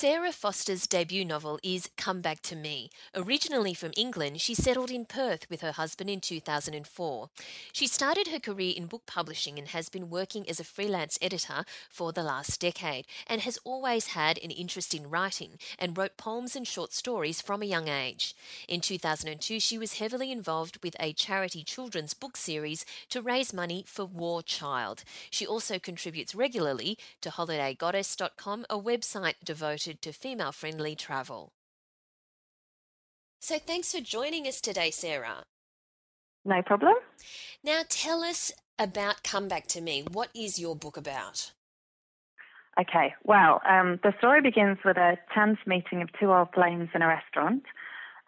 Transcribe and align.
Sarah 0.00 0.32
Foster's 0.32 0.86
debut 0.86 1.26
novel 1.26 1.60
is 1.62 1.90
Come 1.98 2.22
Back 2.22 2.40
to 2.44 2.56
Me. 2.56 2.88
Originally 3.14 3.74
from 3.74 3.92
England, 3.98 4.40
she 4.40 4.54
settled 4.54 4.90
in 4.90 5.04
Perth 5.04 5.44
with 5.50 5.60
her 5.60 5.72
husband 5.72 6.08
in 6.08 6.22
2004. 6.22 7.28
She 7.70 7.86
started 7.86 8.28
her 8.28 8.38
career 8.38 8.72
in 8.74 8.86
book 8.86 9.02
publishing 9.04 9.58
and 9.58 9.68
has 9.68 9.90
been 9.90 10.08
working 10.08 10.48
as 10.48 10.58
a 10.58 10.64
freelance 10.64 11.18
editor 11.20 11.66
for 11.90 12.14
the 12.14 12.22
last 12.22 12.62
decade 12.62 13.04
and 13.26 13.42
has 13.42 13.58
always 13.62 14.06
had 14.06 14.38
an 14.38 14.50
interest 14.50 14.94
in 14.94 15.10
writing 15.10 15.58
and 15.78 15.98
wrote 15.98 16.16
poems 16.16 16.56
and 16.56 16.66
short 16.66 16.94
stories 16.94 17.42
from 17.42 17.60
a 17.60 17.66
young 17.66 17.88
age. 17.88 18.34
In 18.68 18.80
2002, 18.80 19.60
she 19.60 19.76
was 19.76 19.98
heavily 19.98 20.32
involved 20.32 20.82
with 20.82 20.96
a 20.98 21.12
charity 21.12 21.62
children's 21.62 22.14
book 22.14 22.38
series 22.38 22.86
to 23.10 23.20
raise 23.20 23.52
money 23.52 23.84
for 23.86 24.06
War 24.06 24.42
Child. 24.42 25.04
She 25.28 25.46
also 25.46 25.78
contributes 25.78 26.34
regularly 26.34 26.96
to 27.20 27.28
holidaygoddess.com, 27.28 28.64
a 28.70 28.78
website 28.78 29.34
devoted 29.44 29.89
to 29.94 30.12
female 30.12 30.52
friendly 30.52 30.94
travel. 30.94 31.52
So, 33.40 33.58
thanks 33.58 33.92
for 33.92 34.00
joining 34.00 34.46
us 34.46 34.60
today, 34.60 34.90
Sarah. 34.90 35.44
No 36.44 36.62
problem. 36.62 36.94
Now, 37.64 37.82
tell 37.88 38.22
us 38.22 38.52
about 38.78 39.22
Come 39.22 39.48
Back 39.48 39.66
to 39.68 39.80
Me. 39.80 40.04
What 40.10 40.28
is 40.34 40.58
your 40.58 40.76
book 40.76 40.96
about? 40.96 41.52
Okay, 42.80 43.14
well, 43.24 43.60
um, 43.68 43.98
the 44.02 44.14
story 44.18 44.40
begins 44.40 44.78
with 44.84 44.96
a 44.96 45.18
chance 45.34 45.58
meeting 45.66 46.02
of 46.02 46.08
two 46.18 46.32
old 46.32 46.48
flames 46.54 46.88
in 46.94 47.02
a 47.02 47.06
restaurant, 47.06 47.64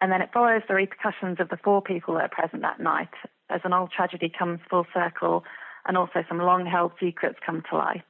and 0.01 0.11
then 0.11 0.21
it 0.21 0.29
follows 0.33 0.61
the 0.67 0.75
repercussions 0.75 1.39
of 1.39 1.49
the 1.49 1.57
four 1.63 1.81
people 1.81 2.15
that 2.15 2.23
are 2.23 2.29
present 2.29 2.61
that 2.61 2.79
night 2.79 3.13
as 3.49 3.61
an 3.63 3.73
old 3.73 3.91
tragedy 3.91 4.31
comes 4.37 4.59
full 4.69 4.85
circle 4.93 5.43
and 5.85 5.97
also 5.97 6.23
some 6.27 6.39
long 6.39 6.65
held 6.65 6.91
secrets 6.99 7.37
come 7.45 7.63
to 7.69 7.77
light. 7.77 8.01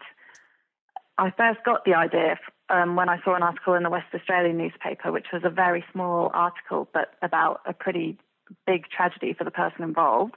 I 1.18 1.32
first 1.32 1.60
got 1.66 1.86
the 1.86 1.94
idea 1.94 2.40
um, 2.74 2.96
when 2.96 3.08
I 3.08 3.22
saw 3.24 3.36
an 3.36 3.44
article 3.44 3.76
in 3.76 3.84
the 3.84 3.90
West 3.90 4.08
Australian 4.14 4.58
newspaper, 4.58 5.12
which 5.12 5.28
was 5.32 5.44
a 5.46 5.50
very 5.50 5.86
small 5.92 6.32
article, 6.34 6.88
but 6.94 7.14
about 7.22 7.62
a 7.68 7.74
pretty 7.74 8.18
big 8.66 8.86
tragedy 8.90 9.34
for 9.38 9.44
the 9.44 9.52
person 9.52 9.84
involved. 9.84 10.34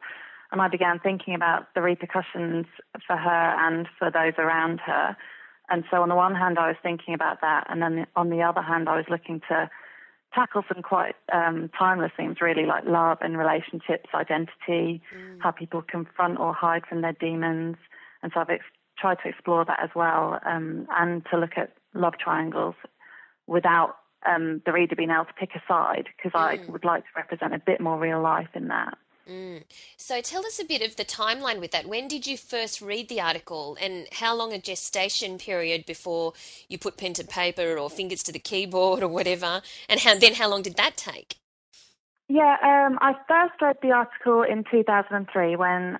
And 0.53 0.61
I 0.61 0.69
began 0.69 1.01
thinking 1.01 1.35
about 1.35 1.75
the 1.75 1.83
repercussions 1.83 2.67
for 3.07 3.17
her 3.17 3.57
and 3.59 3.89
for 3.99 4.11
those 4.11 4.35
around 4.39 4.81
her. 4.81 5.17
And 5.69 5.85
so, 5.91 6.03
on 6.03 6.09
the 6.09 6.15
one 6.15 6.35
hand, 6.35 6.59
I 6.59 6.69
was 6.69 6.77
thinking 6.83 7.15
about 7.15 7.41
that. 7.41 7.67
And 7.69 7.83
then 7.83 8.07
on 8.15 8.31
the 8.31 8.43
other 8.43 8.63
hand, 8.63 8.89
I 8.89 8.97
was 8.97 9.07
looking 9.11 9.41
to 9.49 9.69
tackle 10.35 10.63
some 10.73 10.83
quite 10.83 11.17
um, 11.33 11.71
timeless 11.77 12.13
themes, 12.17 12.37
really, 12.41 12.67
like 12.67 12.85
love 12.85 13.19
and 13.23 13.37
relationships, 13.39 14.11
identity, 14.15 15.03
mm. 15.17 15.39
how 15.41 15.51
people 15.51 15.83
confront 15.83 16.39
or 16.39 16.53
hide 16.53 16.83
from 16.87 17.01
their 17.01 17.17
demons. 17.19 17.77
And 18.23 18.31
so 18.33 18.41
I've 18.41 18.51
ex- 18.51 18.65
tried 18.99 19.19
to 19.23 19.29
explore 19.29 19.65
that 19.65 19.81
as 19.83 19.91
well 19.95 20.41
um, 20.47 20.87
and 20.91 21.25
to 21.31 21.39
look 21.39 21.53
at 21.57 21.73
love 21.95 22.15
triangles 22.19 22.75
without 23.47 23.97
um, 24.27 24.63
the 24.67 24.73
reader 24.73 24.97
being 24.97 25.11
able 25.11 25.25
to 25.25 25.33
pick 25.35 25.51
a 25.55 25.63
side 25.69 26.09
because 26.17 26.33
mm. 26.33 26.41
I 26.41 26.71
would 26.71 26.85
like 26.85 27.03
to 27.05 27.11
represent 27.17 27.55
a 27.55 27.59
bit 27.59 27.81
more 27.81 27.99
real 27.99 28.21
life 28.21 28.49
in 28.55 28.69
that. 28.69 28.99
Mm. 29.29 29.65
So 29.97 30.21
tell 30.21 30.47
us 30.47 30.61
a 30.61 30.65
bit 30.65 30.83
of 30.83 30.97
the 30.97 31.05
timeline 31.05 31.61
with 31.61 31.73
that. 31.73 31.87
When 31.87 32.07
did 32.07 32.27
you 32.27 32.37
first 32.37 32.81
read 32.81 33.09
the 33.09 33.21
article 33.21 33.77
and 33.81 34.07
how 34.13 34.37
long 34.37 34.53
a 34.53 34.59
gestation 34.59 35.39
period 35.39 35.85
before 35.85 36.33
you 36.69 36.79
put 36.79 36.97
pen 36.97 37.13
to 37.15 37.25
paper 37.25 37.77
or 37.77 37.91
fingers 37.91 38.23
to 38.25 38.33
the 38.33 38.39
keyboard 38.39 39.03
or 39.03 39.09
whatever? 39.09 39.63
And 39.89 40.01
how, 40.01 40.17
then 40.17 40.35
how 40.35 40.49
long 40.49 40.63
did 40.63 40.77
that 40.77 40.97
take? 40.97 41.37
Yeah, 42.29 42.57
um, 42.63 42.99
I 43.01 43.15
first 43.29 43.61
read 43.61 43.77
the 43.83 43.93
article 43.93 44.43
in 44.43 44.65
2003 44.71 45.57
when 45.57 45.99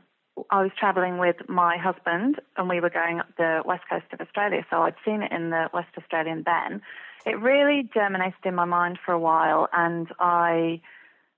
I 0.51 0.63
was 0.63 0.71
travelling 0.79 1.19
with 1.19 1.37
my 1.49 1.77
husband 1.77 2.41
and 2.57 2.69
we 2.69 2.81
were 2.81 2.91
going 2.91 3.21
up 3.21 3.27
the 3.37 3.63
west 3.65 3.83
coast 3.89 4.07
of 4.13 4.21
Australia, 4.21 4.65
so 4.71 4.83
I'd 4.83 4.95
seen 5.05 5.23
it 5.23 5.33
in 5.33 5.51
the 5.51 5.69
West 5.73 5.89
Australian 5.99 6.45
then. 6.45 6.83
It 7.25 7.41
really 7.41 7.89
germinated 7.93 8.45
in 8.45 8.55
my 8.55 8.65
mind 8.65 8.99
for 9.05 9.13
a 9.13 9.19
while, 9.19 9.69
and 9.73 10.09
I 10.21 10.81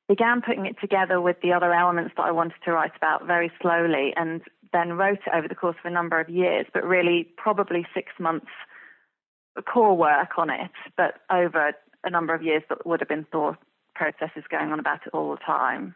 began 0.06 0.42
putting 0.42 0.66
it 0.66 0.76
together 0.80 1.20
with 1.20 1.36
the 1.42 1.52
other 1.52 1.72
elements 1.72 2.14
that 2.16 2.26
I 2.26 2.30
wanted 2.30 2.60
to 2.64 2.72
write 2.72 2.96
about 2.96 3.26
very 3.26 3.50
slowly, 3.60 4.12
and 4.14 4.42
then 4.72 4.92
wrote 4.92 5.20
it 5.26 5.32
over 5.34 5.48
the 5.48 5.54
course 5.54 5.76
of 5.82 5.90
a 5.90 5.94
number 5.94 6.20
of 6.20 6.28
years, 6.28 6.66
but 6.74 6.84
really 6.84 7.26
probably 7.36 7.86
six 7.94 8.12
months 8.18 8.48
core 9.62 9.96
work 9.96 10.38
on 10.38 10.50
it, 10.50 10.70
but 10.96 11.14
over 11.30 11.72
a 12.04 12.10
number 12.10 12.34
of 12.34 12.42
years 12.42 12.62
that 12.68 12.86
would 12.86 13.00
have 13.00 13.08
been 13.08 13.26
thought 13.32 13.56
processes 13.94 14.44
going 14.50 14.70
on 14.70 14.78
about 14.78 15.00
it 15.06 15.12
all 15.12 15.30
the 15.30 15.38
time. 15.38 15.94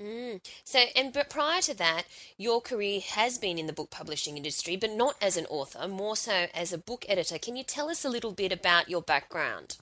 Mm. 0.00 0.40
So, 0.64 0.78
and 0.96 1.12
but 1.12 1.28
prior 1.30 1.60
to 1.62 1.74
that, 1.74 2.04
your 2.36 2.60
career 2.60 3.00
has 3.00 3.38
been 3.38 3.58
in 3.58 3.66
the 3.66 3.72
book 3.72 3.90
publishing 3.90 4.36
industry, 4.36 4.76
but 4.76 4.90
not 4.90 5.14
as 5.20 5.36
an 5.36 5.46
author, 5.46 5.86
more 5.86 6.16
so 6.16 6.46
as 6.54 6.72
a 6.72 6.78
book 6.78 7.04
editor. 7.08 7.38
Can 7.38 7.56
you 7.56 7.62
tell 7.62 7.88
us 7.88 8.04
a 8.04 8.08
little 8.08 8.32
bit 8.32 8.52
about 8.52 8.88
your 8.88 9.02
background? 9.02 9.76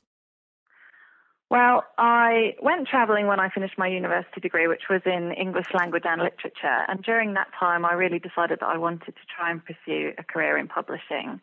Well, 1.50 1.84
I 1.98 2.54
went 2.62 2.86
travelling 2.86 3.26
when 3.26 3.40
I 3.40 3.50
finished 3.50 3.74
my 3.76 3.88
university 3.88 4.40
degree, 4.40 4.68
which 4.68 4.84
was 4.88 5.00
in 5.04 5.32
English 5.32 5.66
language 5.74 6.04
and 6.06 6.22
literature. 6.22 6.84
And 6.86 7.02
during 7.02 7.34
that 7.34 7.48
time, 7.58 7.84
I 7.84 7.94
really 7.94 8.20
decided 8.20 8.60
that 8.60 8.68
I 8.68 8.78
wanted 8.78 9.14
to 9.16 9.26
try 9.36 9.50
and 9.50 9.60
pursue 9.64 10.12
a 10.16 10.22
career 10.22 10.56
in 10.56 10.68
publishing. 10.68 11.40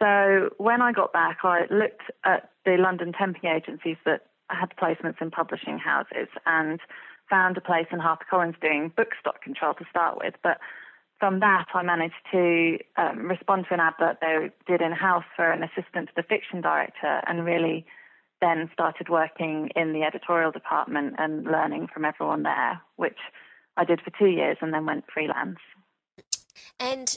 So 0.00 0.50
when 0.58 0.82
I 0.82 0.90
got 0.92 1.12
back, 1.12 1.38
I 1.44 1.66
looked 1.70 2.02
at 2.24 2.50
the 2.64 2.76
London 2.78 3.12
temping 3.12 3.44
agencies 3.44 3.96
that 4.04 4.22
had 4.50 4.70
placements 4.76 5.20
in 5.20 5.30
publishing 5.30 5.78
houses 5.78 6.28
and 6.44 6.80
found 7.28 7.56
a 7.56 7.60
place 7.60 7.86
in 7.90 7.98
HarperCollins 7.98 8.60
doing 8.60 8.92
book 8.96 9.08
stock 9.20 9.42
control 9.42 9.74
to 9.74 9.84
start 9.90 10.18
with. 10.18 10.34
But 10.42 10.58
from 11.18 11.40
that, 11.40 11.66
I 11.74 11.82
managed 11.82 12.14
to 12.32 12.78
um, 12.96 13.28
respond 13.28 13.66
to 13.68 13.74
an 13.74 13.80
advert 13.80 14.18
they 14.20 14.50
did 14.66 14.80
in 14.80 14.92
house 14.92 15.24
for 15.36 15.50
an 15.50 15.62
assistant 15.62 16.08
to 16.08 16.12
the 16.16 16.22
fiction 16.22 16.60
director 16.60 17.20
and 17.26 17.44
really 17.44 17.86
then 18.40 18.70
started 18.72 19.08
working 19.08 19.70
in 19.74 19.92
the 19.92 20.02
editorial 20.02 20.52
department 20.52 21.16
and 21.18 21.44
learning 21.44 21.88
from 21.92 22.04
everyone 22.04 22.44
there, 22.44 22.80
which 22.96 23.18
I 23.76 23.84
did 23.84 24.00
for 24.00 24.12
two 24.16 24.28
years 24.28 24.58
and 24.60 24.72
then 24.72 24.86
went 24.86 25.04
freelance. 25.12 25.58
And 26.78 27.16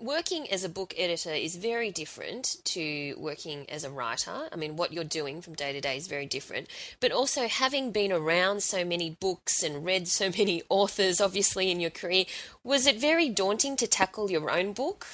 working 0.00 0.50
as 0.50 0.62
a 0.62 0.68
book 0.68 0.94
editor 0.96 1.32
is 1.32 1.56
very 1.56 1.90
different 1.90 2.56
to 2.64 3.14
working 3.18 3.66
as 3.68 3.84
a 3.84 3.90
writer. 3.90 4.48
I 4.52 4.56
mean, 4.56 4.76
what 4.76 4.92
you're 4.92 5.04
doing 5.04 5.40
from 5.40 5.54
day 5.54 5.72
to 5.72 5.80
day 5.80 5.96
is 5.96 6.06
very 6.06 6.26
different. 6.26 6.68
But 7.00 7.12
also, 7.12 7.48
having 7.48 7.90
been 7.90 8.12
around 8.12 8.62
so 8.62 8.84
many 8.84 9.16
books 9.20 9.62
and 9.62 9.84
read 9.84 10.08
so 10.08 10.30
many 10.38 10.62
authors, 10.68 11.20
obviously, 11.20 11.70
in 11.70 11.80
your 11.80 11.90
career, 11.90 12.24
was 12.62 12.86
it 12.86 13.00
very 13.00 13.28
daunting 13.28 13.76
to 13.76 13.86
tackle 13.86 14.30
your 14.30 14.50
own 14.50 14.72
book? 14.72 15.06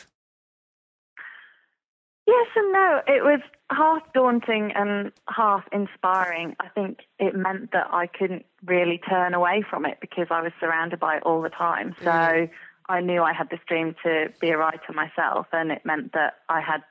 Yes 2.27 2.47
and 2.57 2.73
no. 2.73 3.01
It 3.07 3.23
was 3.23 3.41
half 3.71 4.03
daunting 4.15 4.73
and 4.75 5.13
half 5.29 5.65
inspiring. 5.73 6.57
I 6.59 6.69
think 6.69 7.01
it 7.19 7.35
meant 7.35 7.73
that 7.73 7.89
I 7.91 8.07
couldn't 8.07 8.47
really 8.65 8.99
turn 8.99 9.35
away 9.35 9.63
from 9.69 9.85
it 9.85 9.99
because 10.01 10.29
I 10.31 10.41
was 10.41 10.53
surrounded 10.59 11.01
by 11.01 11.17
it 11.17 11.23
all 11.25 11.41
the 11.41 11.51
time. 11.51 11.95
So. 12.03 12.11
Mm 12.11 12.51
I 12.89 13.01
knew 13.01 13.23
I 13.23 13.33
had 13.33 13.51
this 13.51 13.61
dream 13.67 13.95
to 14.03 14.33
be 14.41 14.51
a 14.51 14.59
writer 14.59 14.93
myself, 14.95 15.47
and 15.53 15.73
it 15.73 15.85
meant 15.85 16.13
that 16.13 16.35
I 16.49 16.61
had 16.61 16.83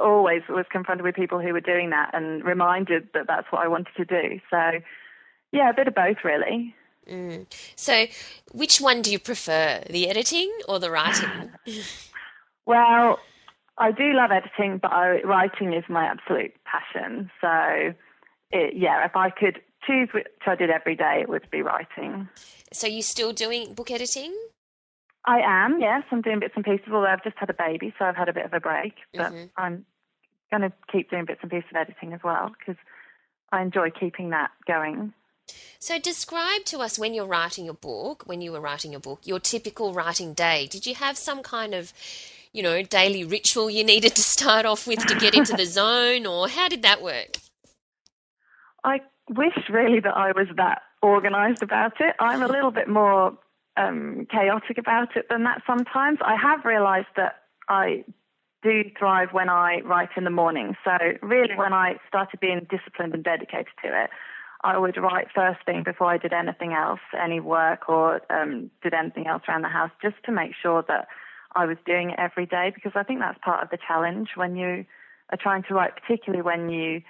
always 0.00 0.42
was 0.48 0.64
confronted 0.70 1.04
with 1.04 1.14
people 1.14 1.40
who 1.40 1.52
were 1.52 1.60
doing 1.60 1.90
that 1.90 2.10
and 2.14 2.44
reminded 2.44 3.08
that 3.14 3.26
that's 3.26 3.46
what 3.50 3.62
I 3.62 3.68
wanted 3.68 3.94
to 3.96 4.04
do. 4.04 4.40
So, 4.50 4.80
yeah, 5.52 5.70
a 5.70 5.74
bit 5.74 5.88
of 5.88 5.94
both, 5.94 6.18
really. 6.24 6.74
Mm. 7.08 7.46
So, 7.76 8.06
which 8.52 8.80
one 8.80 9.02
do 9.02 9.10
you 9.10 9.18
prefer, 9.18 9.82
the 9.90 10.08
editing 10.08 10.50
or 10.68 10.78
the 10.78 10.90
writing? 10.90 11.50
well, 12.66 13.18
I 13.78 13.92
do 13.92 14.12
love 14.12 14.30
editing, 14.30 14.78
but 14.78 14.92
I, 14.92 15.22
writing 15.22 15.72
is 15.72 15.84
my 15.88 16.04
absolute 16.04 16.52
passion. 16.64 17.30
So, 17.40 17.94
it, 18.52 18.76
yeah, 18.76 19.04
if 19.04 19.16
I 19.16 19.30
could 19.30 19.60
choose 19.86 20.08
which 20.12 20.26
I 20.46 20.54
did 20.54 20.70
every 20.70 20.94
day, 20.94 21.18
it 21.22 21.28
would 21.28 21.50
be 21.50 21.62
writing. 21.62 22.28
So, 22.72 22.86
you're 22.86 23.02
still 23.02 23.32
doing 23.32 23.74
book 23.74 23.90
editing? 23.90 24.34
I 25.24 25.40
am, 25.44 25.80
yes. 25.80 26.02
I'm 26.10 26.22
doing 26.22 26.40
bits 26.40 26.54
and 26.56 26.64
pieces, 26.64 26.86
although 26.92 27.06
I've 27.06 27.22
just 27.22 27.36
had 27.36 27.50
a 27.50 27.54
baby, 27.54 27.92
so 27.98 28.04
I've 28.04 28.16
had 28.16 28.28
a 28.28 28.32
bit 28.32 28.46
of 28.46 28.52
a 28.54 28.60
break. 28.60 28.94
But 29.12 29.32
mm-hmm. 29.32 29.44
I'm 29.56 29.84
going 30.50 30.62
to 30.62 30.72
keep 30.90 31.10
doing 31.10 31.26
bits 31.26 31.40
and 31.42 31.50
pieces 31.50 31.68
of 31.70 31.76
editing 31.76 32.12
as 32.12 32.20
well 32.24 32.52
because 32.58 32.80
I 33.52 33.62
enjoy 33.62 33.90
keeping 33.90 34.30
that 34.30 34.50
going. 34.66 35.12
So, 35.78 35.98
describe 35.98 36.64
to 36.66 36.78
us 36.78 36.98
when 36.98 37.12
you're 37.12 37.26
writing 37.26 37.64
your 37.64 37.74
book, 37.74 38.22
when 38.26 38.40
you 38.40 38.52
were 38.52 38.60
writing 38.60 38.92
your 38.92 39.00
book, 39.00 39.20
your 39.24 39.40
typical 39.40 39.92
writing 39.92 40.32
day. 40.32 40.66
Did 40.66 40.86
you 40.86 40.94
have 40.94 41.18
some 41.18 41.42
kind 41.42 41.74
of, 41.74 41.92
you 42.52 42.62
know, 42.62 42.82
daily 42.82 43.24
ritual 43.24 43.68
you 43.68 43.82
needed 43.82 44.14
to 44.14 44.22
start 44.22 44.64
off 44.64 44.86
with 44.86 45.04
to 45.06 45.14
get 45.16 45.34
into 45.34 45.54
the 45.54 45.66
zone, 45.66 46.24
or 46.24 46.48
how 46.48 46.68
did 46.68 46.82
that 46.82 47.02
work? 47.02 47.38
I 48.84 49.00
wish 49.28 49.68
really 49.68 50.00
that 50.00 50.16
I 50.16 50.32
was 50.32 50.46
that 50.56 50.82
organized 51.02 51.62
about 51.62 52.00
it. 52.00 52.14
I'm 52.18 52.42
a 52.42 52.48
little 52.48 52.70
bit 52.70 52.88
more 52.88 53.36
um, 53.80 54.26
chaotic 54.30 54.78
about 54.78 55.16
it 55.16 55.26
than 55.30 55.44
that 55.44 55.62
sometimes. 55.66 56.18
I 56.24 56.36
have 56.36 56.64
realized 56.64 57.08
that 57.16 57.42
I 57.68 58.04
do 58.62 58.84
thrive 58.98 59.28
when 59.32 59.48
I 59.48 59.80
write 59.80 60.10
in 60.16 60.24
the 60.24 60.30
morning. 60.30 60.76
So, 60.84 60.92
really, 61.22 61.56
when 61.56 61.72
I 61.72 61.94
started 62.08 62.40
being 62.40 62.66
disciplined 62.70 63.14
and 63.14 63.24
dedicated 63.24 63.72
to 63.82 64.04
it, 64.04 64.10
I 64.62 64.76
would 64.76 64.96
write 64.98 65.28
first 65.34 65.60
thing 65.64 65.82
before 65.82 66.08
I 66.08 66.18
did 66.18 66.32
anything 66.32 66.74
else, 66.74 67.00
any 67.18 67.40
work 67.40 67.88
or 67.88 68.20
um, 68.30 68.70
did 68.82 68.92
anything 68.92 69.26
else 69.26 69.42
around 69.48 69.62
the 69.62 69.68
house, 69.68 69.90
just 70.02 70.16
to 70.26 70.32
make 70.32 70.52
sure 70.60 70.84
that 70.88 71.08
I 71.56 71.64
was 71.64 71.78
doing 71.86 72.10
it 72.10 72.18
every 72.18 72.46
day 72.46 72.70
because 72.74 72.92
I 72.94 73.02
think 73.02 73.20
that's 73.20 73.38
part 73.42 73.62
of 73.62 73.70
the 73.70 73.78
challenge 73.78 74.30
when 74.36 74.56
you 74.56 74.84
are 75.30 75.38
trying 75.40 75.62
to 75.64 75.74
write, 75.74 75.92
particularly 75.96 76.42
when 76.42 76.68
you 76.68 77.02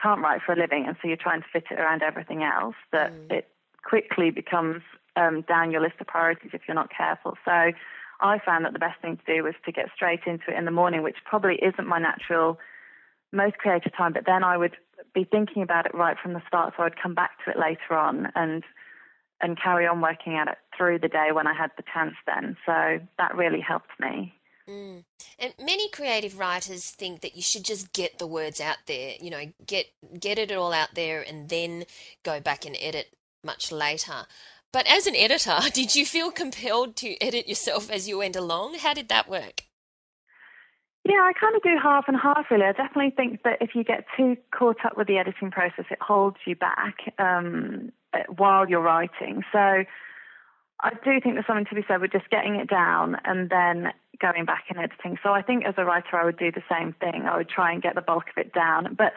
can't 0.00 0.20
write 0.20 0.42
for 0.44 0.52
a 0.52 0.56
living 0.56 0.84
and 0.86 0.96
so 1.00 1.08
you're 1.08 1.16
trying 1.16 1.40
to 1.40 1.46
fit 1.52 1.64
it 1.70 1.80
around 1.80 2.02
everything 2.02 2.42
else, 2.42 2.76
that 2.92 3.12
mm. 3.12 3.32
it 3.32 3.48
quickly 3.82 4.30
becomes 4.30 4.82
um, 5.18 5.42
down 5.42 5.70
your 5.70 5.80
list 5.80 5.94
of 6.00 6.06
priorities 6.06 6.50
if 6.54 6.62
you're 6.66 6.74
not 6.74 6.90
careful. 6.96 7.36
So 7.44 7.72
I 8.20 8.38
found 8.44 8.64
that 8.64 8.72
the 8.72 8.78
best 8.78 9.00
thing 9.00 9.16
to 9.16 9.36
do 9.36 9.42
was 9.42 9.54
to 9.64 9.72
get 9.72 9.86
straight 9.94 10.20
into 10.26 10.50
it 10.50 10.58
in 10.58 10.64
the 10.64 10.70
morning, 10.70 11.02
which 11.02 11.16
probably 11.24 11.56
isn't 11.56 11.86
my 11.86 11.98
natural 11.98 12.58
most 13.32 13.58
creative 13.58 13.94
time, 13.96 14.12
but 14.12 14.24
then 14.24 14.42
I 14.42 14.56
would 14.56 14.76
be 15.14 15.24
thinking 15.24 15.62
about 15.62 15.86
it 15.86 15.94
right 15.94 16.16
from 16.22 16.32
the 16.32 16.42
start, 16.46 16.74
so 16.76 16.82
I'd 16.82 17.00
come 17.00 17.14
back 17.14 17.32
to 17.44 17.50
it 17.50 17.58
later 17.58 17.94
on 17.94 18.28
and 18.34 18.64
and 19.40 19.60
carry 19.60 19.86
on 19.86 20.00
working 20.00 20.34
at 20.34 20.48
it 20.48 20.58
through 20.76 20.98
the 20.98 21.06
day 21.06 21.28
when 21.32 21.46
I 21.46 21.54
had 21.54 21.70
the 21.76 21.84
chance 21.94 22.14
then. 22.26 22.56
So 22.66 22.98
that 23.18 23.36
really 23.36 23.60
helped 23.60 23.92
me. 24.00 24.34
Mm. 24.68 25.04
And 25.38 25.54
many 25.60 25.88
creative 25.90 26.38
writers 26.40 26.90
think 26.90 27.20
that 27.20 27.36
you 27.36 27.42
should 27.42 27.64
just 27.64 27.92
get 27.92 28.18
the 28.18 28.26
words 28.26 28.60
out 28.60 28.78
there, 28.86 29.14
you 29.20 29.30
know, 29.30 29.52
get 29.64 29.86
get 30.18 30.38
it 30.38 30.50
all 30.50 30.72
out 30.72 30.94
there 30.94 31.24
and 31.26 31.48
then 31.48 31.84
go 32.24 32.40
back 32.40 32.66
and 32.66 32.76
edit 32.80 33.14
much 33.44 33.70
later. 33.70 34.26
But 34.72 34.86
as 34.86 35.06
an 35.06 35.16
editor, 35.16 35.58
did 35.72 35.94
you 35.94 36.04
feel 36.04 36.30
compelled 36.30 36.96
to 36.96 37.16
edit 37.22 37.48
yourself 37.48 37.90
as 37.90 38.08
you 38.08 38.18
went 38.18 38.36
along? 38.36 38.78
How 38.78 38.94
did 38.94 39.08
that 39.08 39.28
work? 39.28 39.64
Yeah, 41.04 41.22
I 41.22 41.32
kind 41.40 41.56
of 41.56 41.62
do 41.62 41.76
half 41.82 42.04
and 42.06 42.16
half 42.20 42.46
really. 42.50 42.64
I 42.64 42.72
definitely 42.72 43.12
think 43.16 43.42
that 43.42 43.58
if 43.62 43.70
you 43.74 43.82
get 43.82 44.04
too 44.14 44.36
caught 44.52 44.84
up 44.84 44.96
with 44.98 45.06
the 45.06 45.16
editing 45.16 45.50
process, 45.50 45.86
it 45.90 45.98
holds 46.02 46.36
you 46.46 46.54
back 46.54 46.96
um, 47.18 47.92
while 48.36 48.68
you're 48.68 48.82
writing. 48.82 49.42
So 49.50 49.84
I 50.80 50.90
do 51.02 51.18
think 51.20 51.34
there's 51.34 51.46
something 51.46 51.64
to 51.70 51.74
be 51.74 51.84
said 51.88 52.02
with 52.02 52.12
just 52.12 52.28
getting 52.28 52.56
it 52.56 52.68
down 52.68 53.16
and 53.24 53.48
then 53.48 53.88
going 54.20 54.44
back 54.44 54.64
and 54.68 54.78
editing. 54.78 55.16
So 55.22 55.30
I 55.32 55.40
think 55.40 55.64
as 55.64 55.74
a 55.78 55.84
writer, 55.84 56.14
I 56.14 56.26
would 56.26 56.38
do 56.38 56.52
the 56.52 56.62
same 56.70 56.94
thing. 57.00 57.22
I 57.22 57.38
would 57.38 57.48
try 57.48 57.72
and 57.72 57.82
get 57.82 57.94
the 57.94 58.02
bulk 58.02 58.24
of 58.36 58.38
it 58.38 58.52
down. 58.52 58.94
But 58.94 59.14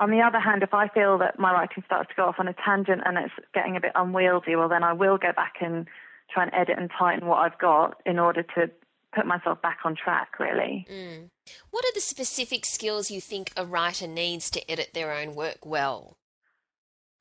on 0.00 0.10
the 0.10 0.22
other 0.22 0.40
hand, 0.40 0.62
if 0.62 0.72
I 0.72 0.88
feel 0.88 1.18
that 1.18 1.38
my 1.38 1.52
writing 1.52 1.82
starts 1.84 2.08
to 2.08 2.14
go 2.16 2.24
off 2.24 2.36
on 2.38 2.48
a 2.48 2.54
tangent 2.54 3.02
and 3.04 3.18
it's 3.18 3.34
getting 3.54 3.76
a 3.76 3.80
bit 3.80 3.92
unwieldy, 3.94 4.56
well, 4.56 4.68
then 4.68 4.82
I 4.82 4.94
will 4.94 5.18
go 5.18 5.32
back 5.36 5.54
and 5.60 5.86
try 6.32 6.44
and 6.44 6.52
edit 6.54 6.78
and 6.78 6.90
tighten 6.98 7.28
what 7.28 7.38
I've 7.38 7.58
got 7.58 8.00
in 8.06 8.18
order 8.18 8.42
to 8.42 8.70
put 9.14 9.26
myself 9.26 9.60
back 9.60 9.80
on 9.84 9.94
track, 9.94 10.40
really. 10.40 10.86
Mm. 10.90 11.28
What 11.70 11.84
are 11.84 11.92
the 11.94 12.00
specific 12.00 12.64
skills 12.64 13.10
you 13.10 13.20
think 13.20 13.52
a 13.56 13.66
writer 13.66 14.06
needs 14.06 14.50
to 14.50 14.70
edit 14.70 14.90
their 14.94 15.12
own 15.12 15.34
work 15.34 15.66
well? 15.66 16.16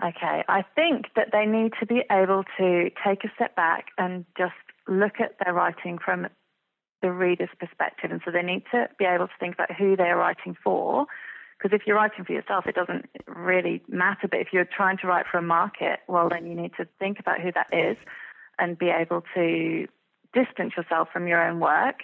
Okay, 0.01 0.43
I 0.47 0.63
think 0.75 1.07
that 1.17 1.29
they 1.33 1.45
need 1.45 1.73
to 1.81 1.85
be 1.85 2.03
able 2.09 2.45
to 2.57 2.89
take 3.05 3.25
a 3.25 3.31
step 3.35 3.55
back 3.55 3.87
and 3.97 4.25
just 4.37 4.53
look 4.87 5.19
at 5.19 5.35
their 5.43 5.53
writing 5.53 5.97
from 6.03 6.27
the 7.01 7.11
reader's 7.11 7.49
perspective. 7.59 8.11
And 8.11 8.21
so 8.23 8.31
they 8.31 8.41
need 8.41 8.63
to 8.71 8.87
be 8.97 9.05
able 9.05 9.27
to 9.27 9.33
think 9.39 9.55
about 9.55 9.75
who 9.75 9.97
they're 9.97 10.15
writing 10.15 10.55
for 10.63 11.05
because 11.59 11.75
if 11.75 11.85
you're 11.85 11.97
writing 11.97 12.23
for 12.23 12.31
yourself, 12.31 12.67
it 12.67 12.75
doesn't 12.75 13.09
really 13.27 13.81
matter. 13.89 14.27
But 14.29 14.39
if 14.39 14.47
you're 14.53 14.65
trying 14.65 14.97
to 14.99 15.07
write 15.07 15.25
for 15.29 15.37
a 15.37 15.41
market, 15.41 15.99
well, 16.07 16.29
then 16.29 16.47
you 16.47 16.55
need 16.55 16.71
to 16.77 16.87
think 16.99 17.19
about 17.19 17.41
who 17.41 17.51
that 17.51 17.67
is 17.73 17.97
and 18.57 18.77
be 18.77 18.89
able 18.89 19.23
to 19.35 19.87
distance 20.33 20.73
yourself 20.77 21.09
from 21.11 21.27
your 21.27 21.45
own 21.45 21.59
work, 21.59 22.01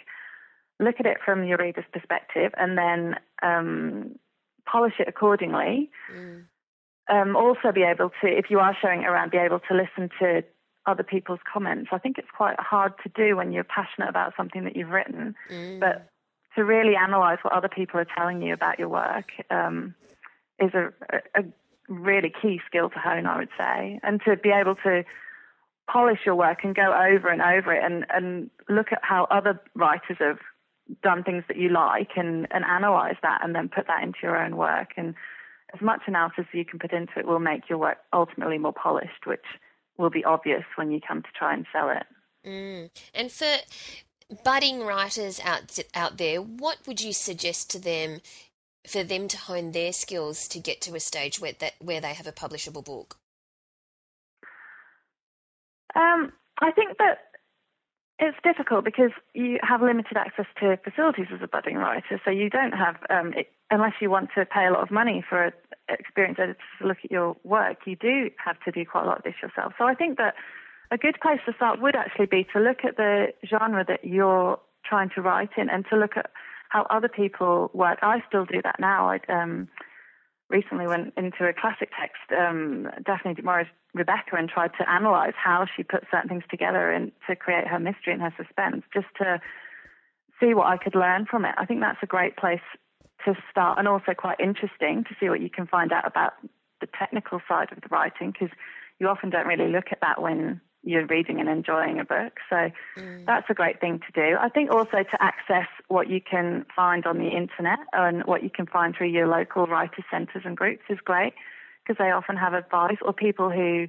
look 0.80 0.96
at 1.00 1.06
it 1.06 1.18
from 1.24 1.44
your 1.46 1.58
reader's 1.58 1.86
perspective, 1.94 2.52
and 2.58 2.78
then 2.78 3.16
um, 3.42 4.16
polish 4.70 4.96
it 5.00 5.08
accordingly. 5.08 5.90
Mm. 6.14 6.44
Um, 7.08 7.36
also, 7.36 7.72
be 7.72 7.84
able 7.84 8.10
to, 8.22 8.28
if 8.28 8.50
you 8.50 8.60
are 8.60 8.76
showing 8.82 9.04
it 9.04 9.06
around, 9.06 9.32
be 9.32 9.38
able 9.38 9.60
to 9.60 9.74
listen 9.74 10.10
to 10.20 10.44
other 10.86 11.04
people's 11.04 11.40
comments. 11.52 11.90
I 11.94 11.98
think 11.98 12.18
it's 12.18 12.28
quite 12.36 12.60
hard 12.60 12.94
to 13.04 13.10
do 13.16 13.38
when 13.38 13.52
you're 13.52 13.64
passionate 13.64 14.10
about 14.10 14.34
something 14.36 14.64
that 14.66 14.76
you've 14.76 14.90
written, 14.90 15.36
mm. 15.50 15.80
but 15.80 16.10
to 16.56 16.64
really 16.64 16.96
analyze 16.96 17.40
what 17.42 17.54
other 17.54 17.70
people 17.70 18.00
are 18.00 18.08
telling 18.18 18.42
you 18.42 18.54
about 18.54 18.80
your 18.80 18.90
work 18.90 19.32
um, 19.50 19.94
is 20.60 20.74
a, 20.74 20.92
a, 21.36 21.44
really 21.88 22.34
key 22.42 22.60
skill 22.66 22.90
to 22.90 22.98
hone, 22.98 23.28
I 23.28 23.38
would 23.38 23.50
say, 23.60 24.00
and 24.02 24.20
to 24.26 24.36
be 24.38 24.50
able 24.50 24.76
to 24.78 25.04
polish 25.88 26.20
your 26.26 26.34
work 26.34 26.64
and 26.64 26.76
go 26.76 26.88
over 26.88 27.30
and 27.30 27.44
over 27.44 27.74
it 27.74 27.84
and, 27.84 28.06
and 28.10 28.50
look 28.68 28.88
at 28.92 29.00
how 29.04 29.26
other 29.30 29.62
writers 29.76 30.18
have 30.20 30.40
done 31.04 31.24
things 31.24 31.44
that 31.48 31.58
you 31.58 31.70
like 31.70 32.10
and, 32.16 32.48
and 32.50 32.66
analyze 32.66 33.18
that 33.22 33.42
and 33.44 33.54
then 33.54 33.70
put 33.70 33.86
that 33.88 34.02
into 34.02 34.18
your 34.24 34.36
own 34.36 34.56
work. 34.56 34.94
And 34.98 35.14
as 35.74 35.82
much 35.82 36.02
analysis 36.08 36.46
as 36.52 36.54
you 36.54 36.66
can 36.66 36.80
put 36.80 36.92
into 36.92 37.20
it 37.20 37.28
will 37.28 37.40
make 37.40 37.70
your 37.70 37.78
work 37.78 37.98
ultimately 38.14 38.58
more 38.58 38.74
polished, 38.74 39.26
which 39.26 39.46
will 39.98 40.10
be 40.10 40.24
obvious 40.24 40.64
when 40.76 40.92
you 40.92 41.00
come 41.06 41.22
to 41.22 41.30
try 41.38 41.54
and 41.54 41.66
sell 41.72 41.90
it. 41.90 42.06
Mm. 42.46 42.90
And 43.14 43.32
for 43.32 43.56
budding 44.44 44.82
writers 44.82 45.40
out 45.44 45.80
out 45.94 46.18
there, 46.18 46.42
what 46.42 46.78
would 46.88 47.02
you 47.02 47.14
suggest 47.14 47.70
to 47.72 47.80
them 47.80 48.22
for 48.88 49.04
them 49.04 49.28
to 49.28 49.38
hone 49.38 49.72
their 49.72 49.92
skills 49.92 50.48
to 50.48 50.60
get 50.60 50.82
to 50.82 50.96
a 50.96 51.00
stage 51.00 51.40
where 51.40 51.54
that 51.60 51.74
where 51.80 52.02
they 52.02 52.14
have 52.14 52.28
a 52.28 52.32
publishable 52.32 52.84
book? 52.84 53.18
Um, 55.96 56.34
I 56.62 56.72
think 56.72 56.98
that 56.98 57.20
it's 58.20 58.38
difficult 58.44 58.86
because 58.86 59.12
you 59.34 59.60
have 59.62 59.82
limited 59.82 60.18
access 60.18 60.46
to 60.60 60.78
facilities 60.84 61.28
as 61.34 61.42
a 61.42 61.48
budding 61.48 61.76
writer, 61.76 62.20
so 62.24 62.32
you 62.32 62.50
don't 62.50 62.72
have 62.72 62.96
um, 63.10 63.34
it, 63.34 63.52
unless 63.70 63.94
you 64.02 64.10
want 64.10 64.30
to 64.36 64.46
pay 64.46 64.66
a 64.66 64.72
lot 64.72 64.82
of 64.82 64.92
money 64.92 65.24
for 65.28 65.46
an 65.46 65.54
experienced 65.90 66.40
editor 66.40 66.60
to 66.80 66.88
look 66.88 66.98
at 67.04 67.12
your 67.12 67.36
work. 67.44 67.80
You 67.86 67.96
do 67.96 68.30
have 68.44 68.60
to 68.62 68.72
do 68.72 68.86
quite 68.86 69.04
a 69.04 69.08
lot 69.08 69.18
of 69.18 69.24
this 69.24 69.36
yourself. 69.42 69.74
So 69.78 69.86
I 69.86 69.96
think 69.96 70.18
that 70.18 70.36
a 70.92 70.98
good 70.98 71.18
place 71.22 71.40
to 71.46 71.54
start 71.54 71.82
would 71.82 71.96
actually 71.96 72.28
be 72.28 72.46
to 72.54 72.60
look 72.60 72.80
at 72.84 72.98
the 72.98 73.34
genre 73.48 73.84
that 73.88 74.06
you're 74.06 74.60
trying 74.86 75.10
to 75.16 75.22
write 75.22 75.50
in 75.58 75.70
and 75.70 75.86
to 75.90 75.98
look 75.98 76.18
at 76.18 76.30
how 76.70 76.86
other 76.90 77.10
people 77.10 77.72
work. 77.74 78.00
I 78.02 78.22
still 78.28 78.46
do 78.46 78.62
that 78.64 78.80
now. 78.80 79.10
I 79.10 79.20
um, 79.30 79.68
recently 80.50 80.88
went 80.88 81.14
into 81.18 81.46
a 81.46 81.54
classic 81.54 81.90
text, 82.00 82.22
um, 82.38 82.88
Daphne 83.06 83.34
du 83.34 83.42
Maurier's 83.42 83.68
Rebecca, 83.94 84.36
and 84.38 84.50
tried 84.50 84.72
to 84.80 84.90
analyze 84.90 85.34
how 85.36 85.66
she 85.76 85.84
put 85.84 86.04
certain 86.12 86.30
things 86.30 86.44
together 86.50 86.92
and 86.92 87.12
to 87.28 87.36
create 87.36 87.68
her 87.68 87.80
mystery 87.80 88.14
and 88.14 88.22
her 88.22 88.34
suspense, 88.38 88.84
just 88.94 89.08
to 89.18 89.40
see 90.40 90.54
what 90.54 90.68
I 90.68 90.78
could 90.78 90.96
learn 90.96 91.26
from 91.26 91.46
it. 91.46 91.56
I 91.58 91.66
think 91.66 91.80
that's 91.80 92.04
a 92.04 92.08
great 92.08 92.36
place 92.38 92.60
to 93.26 93.34
start, 93.50 93.80
and 93.80 93.88
also 93.88 94.14
quite 94.16 94.40
interesting 94.40 95.04
to 95.06 95.16
see 95.20 95.30
what 95.30 95.42
you 95.42 95.50
can 95.50 95.66
find 95.66 95.92
out 95.92 96.06
about 96.06 96.34
the 96.82 96.88
technical 97.00 97.40
side 97.48 97.72
of 97.72 97.82
the 97.82 97.88
writing, 97.90 98.32
because 98.32 98.50
you 99.00 99.08
often 99.08 99.30
don't 99.30 99.48
really 99.48 99.72
look 99.72 99.86
at 99.92 100.02
that 100.02 100.22
when 100.22 100.62
you're 100.86 101.06
reading 101.08 101.40
and 101.40 101.50
enjoying 101.50 102.00
a 102.00 102.06
book. 102.06 102.34
So 102.50 102.70
mm. 102.98 103.26
that's 103.26 103.50
a 103.50 103.54
great 103.54 103.82
thing 103.82 104.00
to 104.00 104.12
do. 104.14 104.38
I 104.40 104.50
think 104.50 104.72
also 104.72 105.04
to 105.04 105.18
access 105.20 105.68
what 105.88 106.10
you 106.10 106.22
can 106.22 106.66
find 106.76 107.06
on 107.06 107.18
the 107.18 107.30
internet 107.30 107.80
and 107.92 108.24
what 108.26 108.44
you 108.44 108.50
can 108.50 108.68
find 108.68 108.96
through 108.96 109.10
your 109.10 109.28
local 109.28 109.66
writer 109.66 110.06
centres 110.12 110.44
and 110.46 110.56
groups 110.56 110.84
is 110.90 111.00
great 111.04 111.34
because 111.84 111.98
they 111.98 112.12
often 112.12 112.38
have 112.38 112.54
advice 112.54 112.98
or 113.02 113.14
people 113.14 113.50
who 113.50 113.88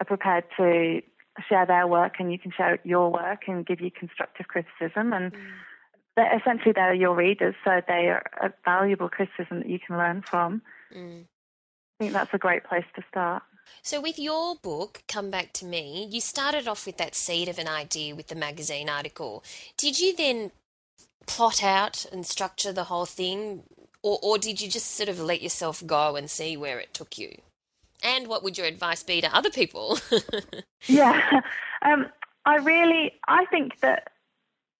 are 0.00 0.06
prepared 0.06 0.44
to 0.56 1.02
share 1.48 1.66
their 1.66 1.86
work 1.86 2.14
and 2.18 2.32
you 2.32 2.38
can 2.38 2.52
share 2.56 2.78
your 2.84 3.12
work 3.12 3.42
and 3.48 3.66
give 3.66 3.80
you 3.80 3.90
constructive 3.90 4.46
criticism 4.48 5.12
and 5.12 5.32
mm. 5.32 5.38
they're, 6.16 6.38
essentially 6.38 6.72
they're 6.72 6.94
your 6.94 7.14
readers 7.14 7.54
so 7.64 7.80
they 7.86 8.08
are 8.08 8.22
a 8.40 8.52
valuable 8.64 9.08
criticism 9.08 9.58
that 9.58 9.68
you 9.68 9.78
can 9.84 9.96
learn 9.96 10.22
from. 10.22 10.62
Mm. 10.94 11.24
I 11.24 12.04
think 12.04 12.12
that's 12.12 12.32
a 12.32 12.38
great 12.38 12.64
place 12.64 12.84
to 12.94 13.02
start. 13.10 13.42
So, 13.82 14.00
with 14.00 14.18
your 14.18 14.56
book, 14.56 15.02
Come 15.08 15.30
Back 15.30 15.52
to 15.54 15.64
Me, 15.64 16.08
you 16.10 16.20
started 16.20 16.68
off 16.68 16.86
with 16.86 16.96
that 16.98 17.14
seed 17.14 17.48
of 17.48 17.58
an 17.58 17.68
idea 17.68 18.14
with 18.14 18.28
the 18.28 18.34
magazine 18.34 18.88
article. 18.88 19.42
Did 19.76 19.98
you 20.00 20.14
then 20.14 20.50
plot 21.26 21.62
out 21.62 22.06
and 22.12 22.26
structure 22.26 22.72
the 22.72 22.84
whole 22.84 23.06
thing, 23.06 23.62
or, 24.02 24.18
or 24.22 24.38
did 24.38 24.60
you 24.60 24.68
just 24.68 24.92
sort 24.92 25.08
of 25.08 25.20
let 25.20 25.42
yourself 25.42 25.86
go 25.86 26.16
and 26.16 26.30
see 26.30 26.56
where 26.56 26.78
it 26.78 26.94
took 26.94 27.18
you? 27.18 27.36
And 28.02 28.28
what 28.28 28.42
would 28.42 28.56
your 28.56 28.66
advice 28.66 29.02
be 29.02 29.20
to 29.20 29.34
other 29.34 29.50
people? 29.50 29.98
yeah, 30.86 31.40
um, 31.82 32.06
I 32.44 32.56
really, 32.56 33.12
I 33.26 33.44
think 33.46 33.80
that 33.80 34.12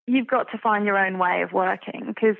you've 0.06 0.26
got 0.26 0.50
to 0.52 0.58
find 0.58 0.84
your 0.84 0.98
own 0.98 1.18
way 1.18 1.42
of 1.42 1.52
working 1.52 2.04
because 2.06 2.36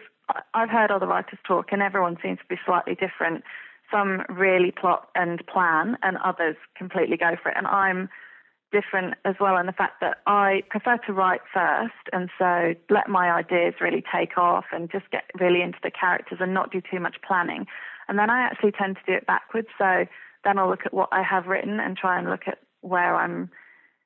I've 0.55 0.71
heard 0.71 0.91
other 0.91 1.07
writers 1.07 1.39
talk, 1.47 1.73
and 1.73 1.83
everyone 1.83 2.17
seems 2.23 2.39
to 2.39 2.45
be 2.49 2.57
slightly 2.65 2.95
different. 2.95 3.45
Some 3.91 4.23
really 4.29 4.71
plot 4.71 5.09
and 5.15 5.45
plan, 5.47 5.97
and 6.03 6.17
others 6.19 6.57
completely 6.77 7.17
go 7.17 7.37
for 7.43 7.51
it. 7.51 7.57
And 7.57 7.67
I'm 7.67 8.09
different 8.71 9.15
as 9.25 9.35
well 9.41 9.57
in 9.57 9.67
the 9.67 9.73
fact 9.73 10.01
that 10.01 10.19
I 10.27 10.63
prefer 10.69 10.99
to 11.07 11.13
write 11.13 11.41
first, 11.53 11.95
and 12.13 12.29
so 12.39 12.75
let 12.91 13.09
my 13.09 13.31
ideas 13.31 13.75
really 13.81 14.05
take 14.13 14.37
off 14.37 14.67
and 14.73 14.91
just 14.91 15.11
get 15.11 15.25
really 15.41 15.63
into 15.63 15.79
the 15.83 15.91
characters 15.91 16.39
and 16.41 16.53
not 16.53 16.71
do 16.71 16.81
too 16.81 17.01
much 17.01 17.17
planning. 17.27 17.67
And 18.09 18.19
then 18.19 18.31
I 18.31 18.41
actually 18.41 18.73
tend 18.73 18.97
to 18.97 19.03
do 19.07 19.17
it 19.17 19.27
backwards. 19.27 19.69
So 19.79 20.07
then 20.45 20.59
I'll 20.59 20.69
look 20.69 20.87
at 20.87 20.95
what 20.95 21.09
I 21.13 21.23
have 21.23 21.47
written 21.47 21.81
and 21.81 21.97
try 21.97 22.19
and 22.19 22.29
look 22.29 22.47
at 22.47 22.59
where 22.81 23.17
I'm 23.17 23.51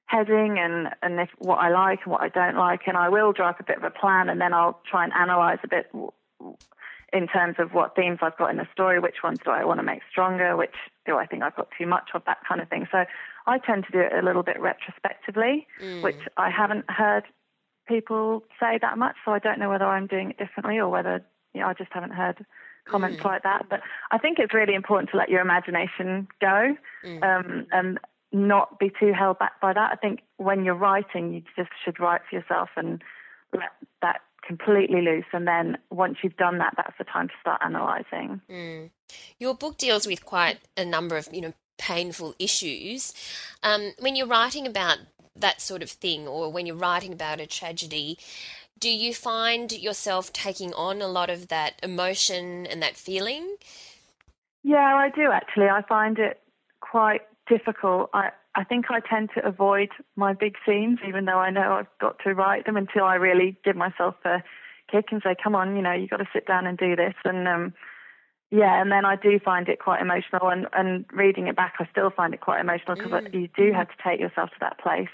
heading 0.06 0.58
and 0.58 0.88
and 1.02 1.18
if 1.20 1.30
what 1.38 1.56
I 1.56 1.70
like 1.70 2.00
and 2.04 2.12
what 2.12 2.20
I 2.22 2.28
don't 2.28 2.56
like, 2.56 2.82
and 2.86 2.96
I 2.96 3.08
will 3.08 3.32
draw 3.32 3.48
up 3.50 3.60
a 3.60 3.64
bit 3.64 3.78
of 3.78 3.84
a 3.84 3.90
plan, 3.90 4.28
and 4.28 4.40
then 4.40 4.54
I'll 4.54 4.80
try 4.88 5.04
and 5.04 5.12
analyze 5.12 5.58
a 5.64 5.68
bit 5.68 5.90
in 7.12 7.28
terms 7.28 7.56
of 7.58 7.72
what 7.72 7.94
themes 7.94 8.18
I've 8.22 8.36
got 8.36 8.50
in 8.50 8.56
the 8.56 8.68
story, 8.72 8.98
which 8.98 9.22
ones 9.22 9.38
do 9.44 9.50
I 9.50 9.64
want 9.64 9.80
to 9.80 9.84
make 9.84 10.00
stronger, 10.10 10.56
which 10.56 10.74
do 11.06 11.16
I 11.16 11.26
think 11.26 11.42
I've 11.42 11.54
got 11.54 11.68
too 11.78 11.86
much 11.86 12.10
of, 12.14 12.22
that 12.24 12.38
kind 12.48 12.60
of 12.60 12.68
thing. 12.68 12.86
So 12.90 13.04
I 13.46 13.58
tend 13.58 13.84
to 13.86 13.92
do 13.92 14.00
it 14.00 14.12
a 14.12 14.24
little 14.24 14.42
bit 14.42 14.58
retrospectively, 14.60 15.66
mm. 15.82 16.02
which 16.02 16.20
I 16.36 16.50
haven't 16.50 16.90
heard 16.90 17.24
people 17.86 18.44
say 18.58 18.78
that 18.80 18.96
much. 18.96 19.16
So 19.24 19.32
I 19.32 19.38
don't 19.38 19.58
know 19.58 19.68
whether 19.68 19.84
I'm 19.84 20.06
doing 20.06 20.30
it 20.30 20.38
differently 20.38 20.78
or 20.78 20.88
whether 20.88 21.24
you 21.52 21.60
know, 21.60 21.66
I 21.66 21.74
just 21.74 21.92
haven't 21.92 22.12
heard 22.12 22.44
comments 22.86 23.20
mm. 23.20 23.24
like 23.24 23.42
that. 23.42 23.66
But 23.68 23.80
I 24.10 24.18
think 24.18 24.38
it's 24.38 24.54
really 24.54 24.74
important 24.74 25.10
to 25.10 25.16
let 25.16 25.28
your 25.28 25.40
imagination 25.40 26.28
go 26.40 26.76
mm. 27.04 27.22
um, 27.22 27.66
and 27.72 27.98
not 28.32 28.78
be 28.78 28.90
too 28.98 29.12
held 29.12 29.38
back 29.38 29.60
by 29.60 29.74
that. 29.74 29.92
I 29.92 29.96
think 29.96 30.20
when 30.38 30.64
you're 30.64 30.74
writing, 30.74 31.34
you 31.34 31.42
just 31.56 31.70
should 31.84 32.00
write 32.00 32.22
for 32.28 32.36
yourself 32.36 32.70
and 32.76 33.02
let 33.52 33.70
that 34.00 34.22
completely 34.46 35.00
loose. 35.00 35.24
And 35.32 35.46
then 35.46 35.78
once 35.90 36.18
you've 36.22 36.36
done 36.36 36.58
that, 36.58 36.74
that's 36.76 36.96
the 36.98 37.04
time 37.04 37.28
to 37.28 37.34
start 37.40 37.60
analysing. 37.62 38.40
Mm. 38.50 38.90
Your 39.38 39.54
book 39.54 39.78
deals 39.78 40.06
with 40.06 40.24
quite 40.24 40.58
a 40.76 40.84
number 40.84 41.16
of, 41.16 41.28
you 41.32 41.40
know, 41.40 41.52
painful 41.78 42.34
issues. 42.38 43.12
Um, 43.62 43.92
when 43.98 44.16
you're 44.16 44.26
writing 44.26 44.66
about 44.66 44.98
that 45.34 45.60
sort 45.60 45.82
of 45.82 45.90
thing, 45.90 46.28
or 46.28 46.50
when 46.50 46.66
you're 46.66 46.76
writing 46.76 47.12
about 47.12 47.40
a 47.40 47.46
tragedy, 47.46 48.18
do 48.78 48.90
you 48.90 49.14
find 49.14 49.72
yourself 49.72 50.32
taking 50.32 50.74
on 50.74 51.00
a 51.00 51.08
lot 51.08 51.30
of 51.30 51.48
that 51.48 51.74
emotion 51.82 52.66
and 52.66 52.82
that 52.82 52.96
feeling? 52.96 53.56
Yeah, 54.62 54.94
I 54.96 55.08
do 55.10 55.30
actually. 55.30 55.68
I 55.68 55.82
find 55.82 56.18
it 56.18 56.40
quite 56.80 57.22
difficult. 57.48 58.10
I, 58.12 58.30
I 58.54 58.64
think 58.64 58.86
I 58.90 59.00
tend 59.00 59.30
to 59.34 59.46
avoid 59.46 59.88
my 60.14 60.34
big 60.34 60.56
scenes, 60.66 60.98
even 61.06 61.24
though 61.24 61.38
I 61.38 61.50
know 61.50 61.72
I've 61.72 61.98
got 62.00 62.18
to 62.24 62.34
write 62.34 62.66
them 62.66 62.76
until 62.76 63.04
I 63.04 63.14
really 63.14 63.56
give 63.64 63.76
myself 63.76 64.14
a 64.24 64.42
kick 64.90 65.06
and 65.10 65.22
say, 65.24 65.34
"Come 65.42 65.54
on, 65.54 65.74
you 65.76 65.82
know, 65.82 65.92
you've 65.92 66.10
got 66.10 66.18
to 66.18 66.28
sit 66.32 66.46
down 66.46 66.66
and 66.66 66.76
do 66.76 66.94
this." 66.94 67.14
And 67.24 67.48
um, 67.48 67.74
yeah, 68.50 68.80
and 68.80 68.92
then 68.92 69.06
I 69.06 69.16
do 69.16 69.38
find 69.38 69.68
it 69.68 69.78
quite 69.78 70.02
emotional, 70.02 70.50
and, 70.50 70.66
and 70.74 71.06
reading 71.10 71.46
it 71.46 71.56
back, 71.56 71.74
I 71.78 71.88
still 71.90 72.10
find 72.10 72.34
it 72.34 72.42
quite 72.42 72.60
emotional 72.60 72.96
because 72.96 73.10
mm. 73.10 73.32
you 73.32 73.48
do 73.56 73.72
have 73.72 73.88
to 73.88 73.94
take 74.04 74.20
yourself 74.20 74.50
to 74.50 74.56
that 74.60 74.78
place 74.78 75.08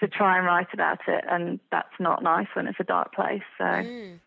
to 0.00 0.08
try 0.08 0.36
and 0.36 0.44
write 0.44 0.66
about 0.74 0.98
it, 1.08 1.24
and 1.30 1.60
that's 1.70 1.94
not 1.98 2.22
nice 2.22 2.48
when 2.54 2.66
it's 2.66 2.78
a 2.80 2.84
dark 2.84 3.14
place. 3.14 3.42
So 3.56 3.64
mm. 3.64 4.18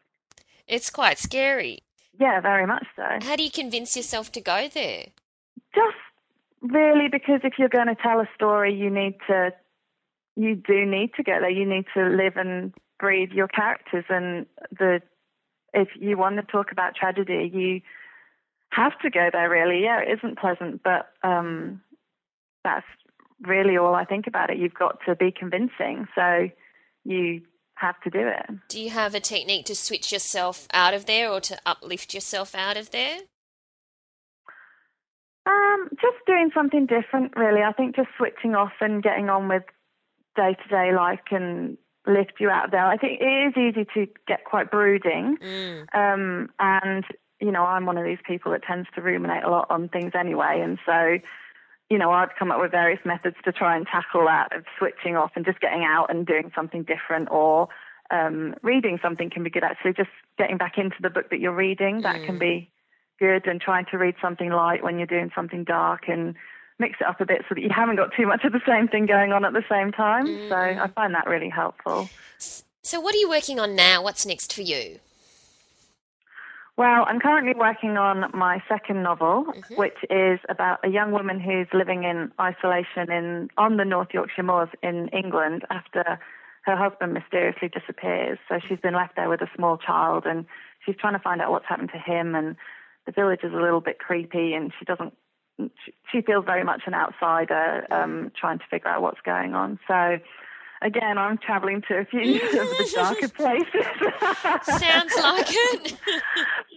it's 0.67 0.89
quite 0.89 1.19
scary. 1.19 1.83
Yeah, 2.19 2.39
very 2.39 2.65
much 2.65 2.87
so. 2.95 3.03
How 3.21 3.35
do 3.35 3.43
you 3.43 3.51
convince 3.51 3.95
yourself 3.95 4.31
to 4.31 4.41
go 4.41 4.67
there? 4.73 5.07
Really 6.71 7.09
because 7.11 7.41
if 7.43 7.53
you're 7.57 7.69
going 7.69 7.87
to 7.87 7.95
tell 7.95 8.19
a 8.19 8.29
story, 8.35 8.73
you 8.73 8.89
need 8.89 9.15
to, 9.27 9.51
you 10.35 10.55
do 10.55 10.85
need 10.85 11.11
to 11.15 11.23
go 11.23 11.37
there. 11.39 11.49
You 11.49 11.65
need 11.65 11.85
to 11.93 12.03
live 12.05 12.37
and 12.37 12.73
breathe 12.99 13.31
your 13.31 13.47
characters, 13.47 14.05
and 14.09 14.45
the 14.71 15.01
if 15.73 15.89
you 15.99 16.17
want 16.17 16.37
to 16.37 16.43
talk 16.43 16.71
about 16.71 16.95
tragedy, 16.95 17.51
you 17.53 17.81
have 18.69 18.97
to 18.99 19.09
go 19.09 19.29
there. 19.31 19.49
Really, 19.49 19.83
yeah, 19.83 19.99
it 19.99 20.17
isn't 20.17 20.39
pleasant, 20.39 20.81
but 20.83 21.09
um, 21.23 21.81
that's 22.63 22.85
really 23.41 23.77
all 23.77 23.93
I 23.93 24.05
think 24.05 24.25
about 24.27 24.49
it. 24.49 24.57
You've 24.57 24.73
got 24.73 24.99
to 25.07 25.15
be 25.15 25.31
convincing, 25.31 26.07
so 26.15 26.49
you 27.03 27.41
have 27.75 27.99
to 28.01 28.09
do 28.09 28.27
it. 28.27 28.45
Do 28.69 28.79
you 28.79 28.89
have 28.89 29.13
a 29.13 29.19
technique 29.19 29.65
to 29.65 29.75
switch 29.75 30.11
yourself 30.11 30.67
out 30.73 30.93
of 30.93 31.05
there 31.05 31.29
or 31.29 31.41
to 31.41 31.57
uplift 31.65 32.13
yourself 32.13 32.55
out 32.55 32.77
of 32.77 32.91
there? 32.91 33.19
Um, 35.45 35.89
just 36.01 36.17
doing 36.25 36.49
something 36.53 36.87
different, 36.87 37.35
really. 37.35 37.61
I 37.61 37.71
think 37.71 37.95
just 37.95 38.09
switching 38.17 38.55
off 38.55 38.73
and 38.81 39.03
getting 39.03 39.29
on 39.29 39.47
with 39.47 39.63
day 40.35 40.55
to 40.55 40.69
day 40.69 40.93
life 40.93 41.19
can 41.27 41.77
lift 42.07 42.33
you 42.39 42.49
out 42.49 42.65
of 42.65 42.71
there. 42.71 42.85
I 42.85 42.97
think 42.97 43.21
it 43.21 43.25
is 43.25 43.53
easy 43.57 43.85
to 43.93 44.07
get 44.27 44.45
quite 44.45 44.71
brooding. 44.71 45.37
Mm. 45.37 45.85
Um, 45.93 46.49
and, 46.59 47.03
you 47.39 47.51
know, 47.51 47.63
I'm 47.63 47.85
one 47.85 47.97
of 47.97 48.05
these 48.05 48.19
people 48.25 48.51
that 48.51 48.63
tends 48.63 48.87
to 48.95 49.01
ruminate 49.01 49.43
a 49.43 49.49
lot 49.49 49.67
on 49.69 49.89
things 49.89 50.13
anyway. 50.17 50.61
And 50.63 50.79
so, 50.85 51.17
you 51.89 51.97
know, 51.97 52.11
I'd 52.11 52.35
come 52.37 52.51
up 52.51 52.59
with 52.59 52.71
various 52.71 52.99
methods 53.05 53.35
to 53.45 53.51
try 53.51 53.75
and 53.75 53.85
tackle 53.85 54.25
that 54.25 54.55
of 54.55 54.65
switching 54.77 55.15
off 55.15 55.31
and 55.35 55.45
just 55.45 55.59
getting 55.59 55.83
out 55.83 56.07
and 56.09 56.25
doing 56.25 56.51
something 56.55 56.83
different 56.83 57.29
or 57.31 57.69
um, 58.11 58.55
reading 58.61 58.99
something 59.01 59.29
can 59.29 59.43
be 59.43 59.49
good 59.49 59.63
actually. 59.63 59.93
Just 59.93 60.09
getting 60.37 60.57
back 60.57 60.77
into 60.77 60.97
the 61.01 61.09
book 61.09 61.29
that 61.29 61.39
you're 61.39 61.55
reading, 61.55 62.01
that 62.01 62.17
mm. 62.17 62.25
can 62.25 62.39
be 62.39 62.71
good 63.19 63.47
and 63.47 63.61
trying 63.61 63.85
to 63.91 63.97
read 63.97 64.15
something 64.21 64.49
light 64.49 64.83
when 64.83 64.97
you're 64.97 65.07
doing 65.07 65.31
something 65.35 65.63
dark 65.63 66.07
and 66.07 66.35
mix 66.79 66.97
it 66.99 67.07
up 67.07 67.21
a 67.21 67.25
bit 67.25 67.43
so 67.47 67.55
that 67.55 67.61
you 67.61 67.69
haven't 67.69 67.95
got 67.95 68.11
too 68.15 68.27
much 68.27 68.43
of 68.43 68.51
the 68.51 68.61
same 68.67 68.87
thing 68.87 69.05
going 69.05 69.31
on 69.31 69.45
at 69.45 69.53
the 69.53 69.63
same 69.69 69.91
time. 69.91 70.27
Mm. 70.27 70.49
So 70.49 70.55
I 70.55 70.87
find 70.89 71.13
that 71.13 71.27
really 71.27 71.49
helpful. 71.49 72.09
So, 72.83 72.99
what 72.99 73.15
are 73.15 73.17
you 73.17 73.29
working 73.29 73.59
on 73.59 73.75
now? 73.75 74.03
What's 74.03 74.25
next 74.25 74.53
for 74.53 74.61
you? 74.61 74.99
Well, 76.77 77.05
I'm 77.07 77.21
currently 77.21 77.53
working 77.57 77.97
on 77.97 78.29
my 78.33 78.61
second 78.67 79.01
novel, 79.01 79.45
mm-hmm. 79.45 79.75
which 79.75 79.97
is 80.09 80.39
about 80.49 80.79
a 80.83 80.89
young 80.89 81.11
woman 81.11 81.39
who's 81.39 81.67
living 81.73 82.03
in 82.03 82.31
isolation 82.39 83.09
in 83.09 83.49
on 83.57 83.77
the 83.77 83.85
North 83.85 84.09
Yorkshire 84.13 84.43
moors 84.43 84.69
in 84.83 85.07
England 85.09 85.63
after 85.69 86.19
her 86.65 86.75
husband 86.75 87.13
mysteriously 87.13 87.69
disappears. 87.69 88.37
So 88.49 88.59
she's 88.67 88.79
been 88.79 88.93
left 88.93 89.15
there 89.15 89.29
with 89.29 89.41
a 89.41 89.49
small 89.55 89.77
child, 89.77 90.25
and 90.25 90.45
she's 90.85 90.95
trying 90.97 91.13
to 91.13 91.19
find 91.19 91.41
out 91.41 91.51
what's 91.51 91.67
happened 91.67 91.91
to 91.93 91.99
him. 91.99 92.35
And 92.35 92.57
the 93.05 93.11
village 93.11 93.41
is 93.43 93.53
a 93.53 93.61
little 93.61 93.81
bit 93.81 93.99
creepy, 93.99 94.53
and 94.53 94.71
she 94.77 94.85
doesn't 94.85 95.13
she 96.11 96.21
feels 96.21 96.45
very 96.45 96.63
much 96.63 96.81
an 96.85 96.93
outsider 96.93 97.85
um, 97.91 98.31
trying 98.39 98.59
to 98.59 98.65
figure 98.69 98.89
out 98.89 99.01
what's 99.01 99.21
going 99.21 99.53
on. 99.53 99.79
So, 99.87 100.17
again, 100.81 101.17
I'm 101.17 101.37
traveling 101.37 101.81
to 101.87 101.99
a 101.99 102.05
few 102.05 102.35
of 102.35 102.51
the 102.51 102.91
darker 102.93 103.29
places. 103.29 103.85
Sounds 104.79 105.13
like 105.15 105.47
it. 105.49 105.97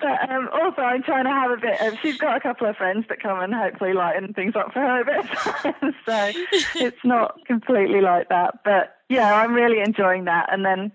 but 0.00 0.30
um, 0.30 0.49
also, 0.52 0.82
I'm 0.82 1.02
trying 1.02 1.25
to 1.25 1.30
have 1.30 1.50
a 1.50 1.56
bit 1.56 1.80
of. 1.80 1.99
She's 2.00 2.18
got 2.18 2.37
a 2.37 2.40
couple 2.40 2.68
of 2.68 2.76
friends 2.76 3.06
that 3.08 3.20
come 3.20 3.40
and 3.40 3.54
hopefully 3.54 3.92
lighten 3.92 4.32
things 4.32 4.54
up 4.54 4.73
for 4.73 4.80
her 4.80 5.00
a 5.00 5.04
bit. 5.04 5.94
so 6.06 6.32
it's 6.76 7.04
not 7.04 7.44
completely 7.47 8.00
like 8.00 8.28
that. 8.28 8.61
But 8.64 8.97
yeah, 9.08 9.35
I'm 9.35 9.54
really 9.54 9.80
enjoying 9.80 10.26
that. 10.26 10.52
And 10.52 10.64
then 10.64 10.92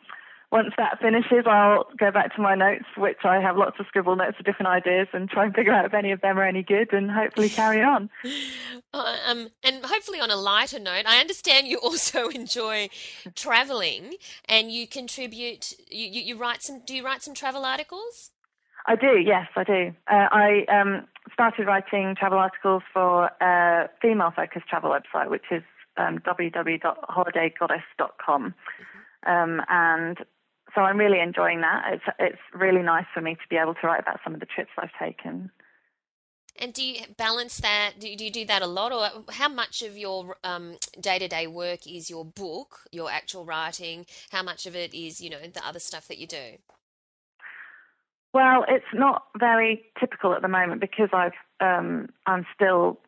once 0.53 0.71
that 0.77 0.99
finishes, 1.01 1.45
I'll 1.47 1.87
go 1.97 2.11
back 2.11 2.35
to 2.35 2.41
my 2.41 2.53
notes, 2.53 2.85
which 2.95 3.25
I 3.25 3.41
have 3.41 3.57
lots 3.57 3.79
of 3.79 3.87
scribble 3.87 4.15
notes 4.15 4.37
of 4.37 4.45
different 4.45 4.67
ideas, 4.67 5.07
and 5.11 5.27
try 5.27 5.45
and 5.45 5.55
figure 5.55 5.73
out 5.73 5.83
if 5.83 5.95
any 5.95 6.11
of 6.11 6.21
them 6.21 6.37
are 6.37 6.43
any 6.43 6.61
good, 6.61 6.93
and 6.93 7.09
hopefully 7.09 7.49
carry 7.49 7.81
on. 7.81 8.11
Uh, 8.95 9.15
um, 9.27 9.49
and 9.63 9.83
hopefully, 9.83 10.19
on 10.19 10.29
a 10.29 10.35
lighter 10.35 10.77
note, 10.77 11.07
I 11.07 11.19
understand 11.19 11.65
you 11.65 11.79
also 11.83 12.29
enjoy 12.29 12.89
traveling, 13.33 14.17
and 14.45 14.71
you 14.71 14.85
contribute. 14.85 15.73
You, 15.89 16.09
you, 16.09 16.21
you, 16.21 16.37
write 16.37 16.61
some. 16.61 16.83
Do 16.85 16.95
you 16.95 17.03
write 17.03 17.23
some 17.23 17.33
travel 17.33 17.65
articles? 17.65 18.29
I 18.85 18.95
do. 18.95 19.17
Yes, 19.17 19.47
I 19.55 19.63
do. 19.63 19.95
Uh, 20.07 20.27
I 20.31 20.65
um, 20.71 21.07
started 21.33 21.65
writing 21.65 22.15
travel 22.15 22.37
articles 22.37 22.83
for 22.93 23.31
a 23.41 23.89
female-focused 23.99 24.67
travel 24.67 24.91
website, 24.91 25.31
which 25.31 25.45
is 25.49 25.63
um, 25.97 26.19
www.holidaygoddess.com. 26.19 28.53
Mm-hmm. 28.53 28.99
Um, 29.25 29.61
and 29.69 30.17
so 30.75 30.81
I'm 30.81 30.97
really 30.97 31.19
enjoying 31.19 31.61
that. 31.61 31.93
It's 31.93 32.03
it's 32.19 32.41
really 32.53 32.81
nice 32.81 33.05
for 33.13 33.21
me 33.21 33.35
to 33.35 33.47
be 33.49 33.57
able 33.57 33.75
to 33.75 33.87
write 33.87 34.01
about 34.01 34.19
some 34.23 34.33
of 34.33 34.39
the 34.39 34.45
trips 34.45 34.71
I've 34.77 34.89
taken. 34.99 35.51
And 36.59 36.73
do 36.73 36.83
you 36.83 37.01
balance 37.17 37.57
that? 37.57 37.93
Do 37.99 38.07
you, 38.07 38.15
do, 38.15 38.25
you 38.25 38.31
do 38.31 38.45
that 38.45 38.61
a 38.61 38.67
lot, 38.67 38.91
or 38.91 39.23
how 39.33 39.49
much 39.49 39.81
of 39.81 39.97
your 39.97 40.35
day 40.99 41.17
to 41.17 41.27
day 41.27 41.47
work 41.47 41.87
is 41.87 42.09
your 42.09 42.23
book, 42.23 42.81
your 42.91 43.09
actual 43.09 43.43
writing? 43.43 44.05
How 44.31 44.43
much 44.43 44.65
of 44.67 44.75
it 44.75 44.93
is 44.93 45.19
you 45.19 45.29
know 45.29 45.39
the 45.39 45.65
other 45.65 45.79
stuff 45.79 46.07
that 46.07 46.17
you 46.17 46.27
do? 46.27 46.57
Well, 48.33 48.65
it's 48.67 48.85
not 48.93 49.25
very 49.37 49.85
typical 49.99 50.33
at 50.33 50.41
the 50.41 50.47
moment 50.47 50.81
because 50.81 51.09
I've 51.13 51.33
um, 51.59 52.09
I'm 52.25 52.45
still 52.53 52.99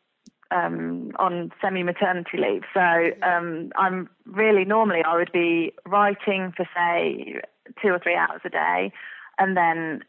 um, 0.52 1.12
on 1.18 1.52
semi 1.62 1.84
maternity 1.84 2.38
leave. 2.38 2.64
So 2.74 2.80
mm-hmm. 2.80 3.24
um, 3.24 3.72
I'm 3.76 4.10
really 4.26 4.66
normally 4.66 5.04
I 5.04 5.18
would 5.18 5.32
be 5.32 5.74
writing 5.86 6.54
for 6.56 6.68
say 6.76 7.42
two 7.82 7.90
or 7.90 8.00
three 8.00 8.16
hours 8.16 8.42
a 8.46 8.50
day, 8.50 8.92
and 9.38 9.56
then 9.56 10.04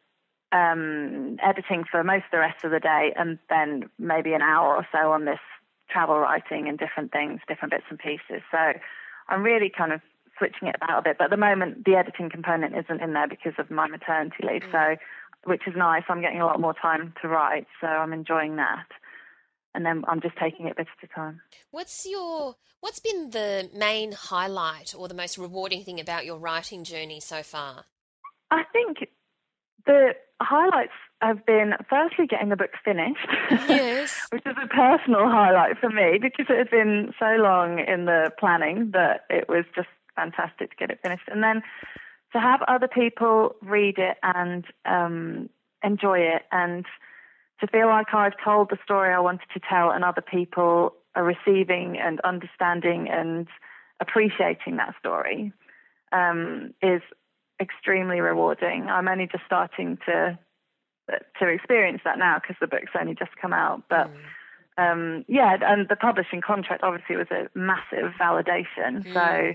um, 0.52 1.38
editing 1.42 1.84
for 1.90 2.02
most 2.04 2.24
of 2.26 2.32
the 2.32 2.38
rest 2.38 2.64
of 2.64 2.70
the 2.70 2.80
day, 2.80 3.12
and 3.16 3.38
then 3.48 3.90
maybe 3.98 4.32
an 4.32 4.42
hour 4.42 4.74
or 4.74 4.86
so 4.92 5.12
on 5.12 5.24
this 5.24 5.40
travel 5.90 6.18
writing 6.18 6.68
and 6.68 6.78
different 6.78 7.12
things, 7.12 7.40
different 7.48 7.72
bits 7.72 7.84
and 7.90 7.98
pieces. 7.98 8.42
So 8.50 8.58
I'm 9.28 9.42
really 9.42 9.70
kind 9.70 9.92
of 9.92 10.00
switching 10.38 10.68
it 10.68 10.76
about 10.76 10.98
a 10.98 11.02
bit. 11.02 11.18
But 11.18 11.24
at 11.24 11.30
the 11.30 11.36
moment, 11.36 11.84
the 11.84 11.94
editing 11.94 12.28
component 12.28 12.76
isn't 12.76 13.00
in 13.00 13.12
there 13.12 13.28
because 13.28 13.54
of 13.58 13.70
my 13.70 13.88
maternity 13.88 14.42
leave. 14.42 14.62
Mm. 14.62 14.72
So 14.72 15.02
which 15.46 15.62
is 15.66 15.74
nice. 15.76 16.02
I'm 16.08 16.20
getting 16.20 16.40
a 16.40 16.46
lot 16.46 16.60
more 16.60 16.74
time 16.74 17.14
to 17.22 17.28
write, 17.28 17.66
so 17.80 17.86
I'm 17.86 18.12
enjoying 18.12 18.56
that. 18.56 18.86
And 19.76 19.84
then 19.84 20.04
I'm 20.08 20.22
just 20.22 20.36
taking 20.38 20.66
it 20.66 20.76
bit 20.76 20.86
at 21.02 21.08
a 21.08 21.14
time. 21.14 21.42
What's 21.70 22.06
your 22.06 22.56
what's 22.80 22.98
been 22.98 23.30
the 23.30 23.68
main 23.74 24.12
highlight 24.12 24.94
or 24.96 25.06
the 25.06 25.14
most 25.14 25.36
rewarding 25.36 25.84
thing 25.84 26.00
about 26.00 26.24
your 26.24 26.38
writing 26.38 26.82
journey 26.82 27.20
so 27.20 27.42
far? 27.42 27.84
I 28.50 28.62
think 28.72 29.10
the 29.84 30.14
highlights 30.40 30.92
have 31.20 31.44
been 31.44 31.74
firstly 31.90 32.26
getting 32.26 32.48
the 32.48 32.56
book 32.56 32.70
finished, 32.82 33.28
yes. 33.68 34.26
which 34.30 34.46
is 34.46 34.56
a 34.62 34.66
personal 34.66 35.28
highlight 35.28 35.78
for 35.78 35.90
me 35.90 36.18
because 36.20 36.46
it 36.48 36.56
had 36.56 36.70
been 36.70 37.12
so 37.18 37.36
long 37.38 37.78
in 37.78 38.06
the 38.06 38.30
planning 38.38 38.92
that 38.92 39.26
it 39.28 39.46
was 39.46 39.64
just 39.74 39.88
fantastic 40.14 40.70
to 40.70 40.76
get 40.76 40.90
it 40.90 41.00
finished. 41.02 41.28
And 41.28 41.42
then 41.42 41.62
to 42.32 42.40
have 42.40 42.62
other 42.66 42.88
people 42.88 43.56
read 43.60 43.98
it 43.98 44.16
and 44.22 44.64
um, 44.86 45.50
enjoy 45.82 46.18
it 46.18 46.42
and 46.50 46.86
to 47.60 47.66
feel 47.68 47.88
like 47.88 48.12
I've 48.12 48.34
told 48.44 48.70
the 48.70 48.78
story 48.84 49.12
I 49.12 49.20
wanted 49.20 49.48
to 49.54 49.60
tell 49.68 49.90
and 49.90 50.04
other 50.04 50.22
people 50.22 50.94
are 51.14 51.24
receiving 51.24 51.98
and 51.98 52.20
understanding 52.20 53.08
and 53.10 53.48
appreciating 54.00 54.76
that 54.76 54.94
story 54.98 55.52
um, 56.12 56.74
is 56.82 57.00
extremely 57.60 58.20
rewarding. 58.20 58.86
I'm 58.88 59.08
only 59.08 59.26
just 59.26 59.44
starting 59.46 59.98
to 60.06 60.38
to 61.38 61.46
experience 61.46 62.00
that 62.04 62.18
now 62.18 62.36
because 62.40 62.56
the 62.60 62.66
book's 62.66 62.90
only 62.98 63.14
just 63.14 63.30
come 63.40 63.52
out. 63.52 63.84
But 63.88 64.10
mm. 64.10 64.92
um, 64.92 65.24
yeah, 65.28 65.56
and 65.62 65.88
the 65.88 65.94
publishing 65.96 66.40
contract 66.40 66.82
obviously 66.82 67.16
was 67.16 67.28
a 67.30 67.48
massive 67.56 68.12
validation. 68.20 69.04
Mm. 69.04 69.14
So 69.14 69.54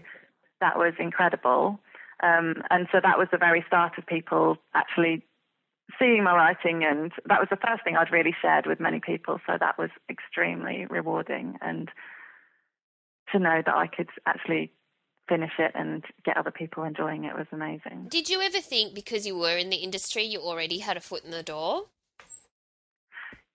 that 0.62 0.78
was 0.78 0.94
incredible. 0.98 1.80
Um, 2.24 2.64
and 2.70 2.88
so 2.92 3.00
that 3.04 3.18
was 3.18 3.28
the 3.32 3.38
very 3.38 3.64
start 3.68 3.98
of 3.98 4.06
people 4.06 4.58
actually 4.74 5.26
seeing 6.00 6.24
my 6.24 6.36
writing, 6.36 6.84
and 6.84 7.12
that 7.26 7.40
was 7.40 7.50
the 7.50 7.58
first 7.58 7.84
thing 7.84 7.96
I'd 7.96 8.12
really 8.12 8.36
shared 8.42 8.66
with 8.66 8.80
many 8.80 9.00
people. 9.00 9.40
So 9.48 9.58
that 9.60 9.78
was 9.78 9.90
extremely 10.10 10.86
rewarding, 10.90 11.58
and 11.62 11.90
to 13.32 13.40
know 13.40 13.62
that 13.66 13.76
I 13.76 13.88
could 13.88 14.10
actually 14.26 14.72
finish 15.30 15.54
it 15.60 15.72
and 15.76 16.04
get 16.26 16.36
other 16.36 16.52
people 16.52 16.84
enjoying 16.84 17.24
it 17.24 17.36
was 17.36 17.48
amazing. 17.52 18.08
Did 18.10 18.30
you 18.30 18.42
ever 18.42 18.60
think 18.60 18.94
because 18.94 19.26
you 19.26 19.38
were 19.38 19.58
in 19.58 19.70
the 19.70 19.78
industry, 19.78 20.24
you 20.24 20.40
already 20.40 20.80
had 20.80 20.98
a 20.98 21.00
foot 21.00 21.24
in 21.24 21.32
the 21.32 21.44
door? 21.44 21.86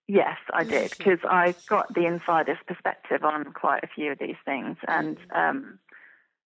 Yes, 0.08 0.38
I 0.54 0.64
did 0.76 0.94
because 0.96 1.18
I 1.28 1.54
got 1.68 1.92
the 1.94 2.06
insider's 2.06 2.58
perspective 2.66 3.24
on 3.24 3.52
quite 3.52 3.84
a 3.84 3.88
few 3.88 4.12
of 4.12 4.18
these 4.18 4.36
things 4.44 4.76
and 4.88 5.18
um, 5.34 5.78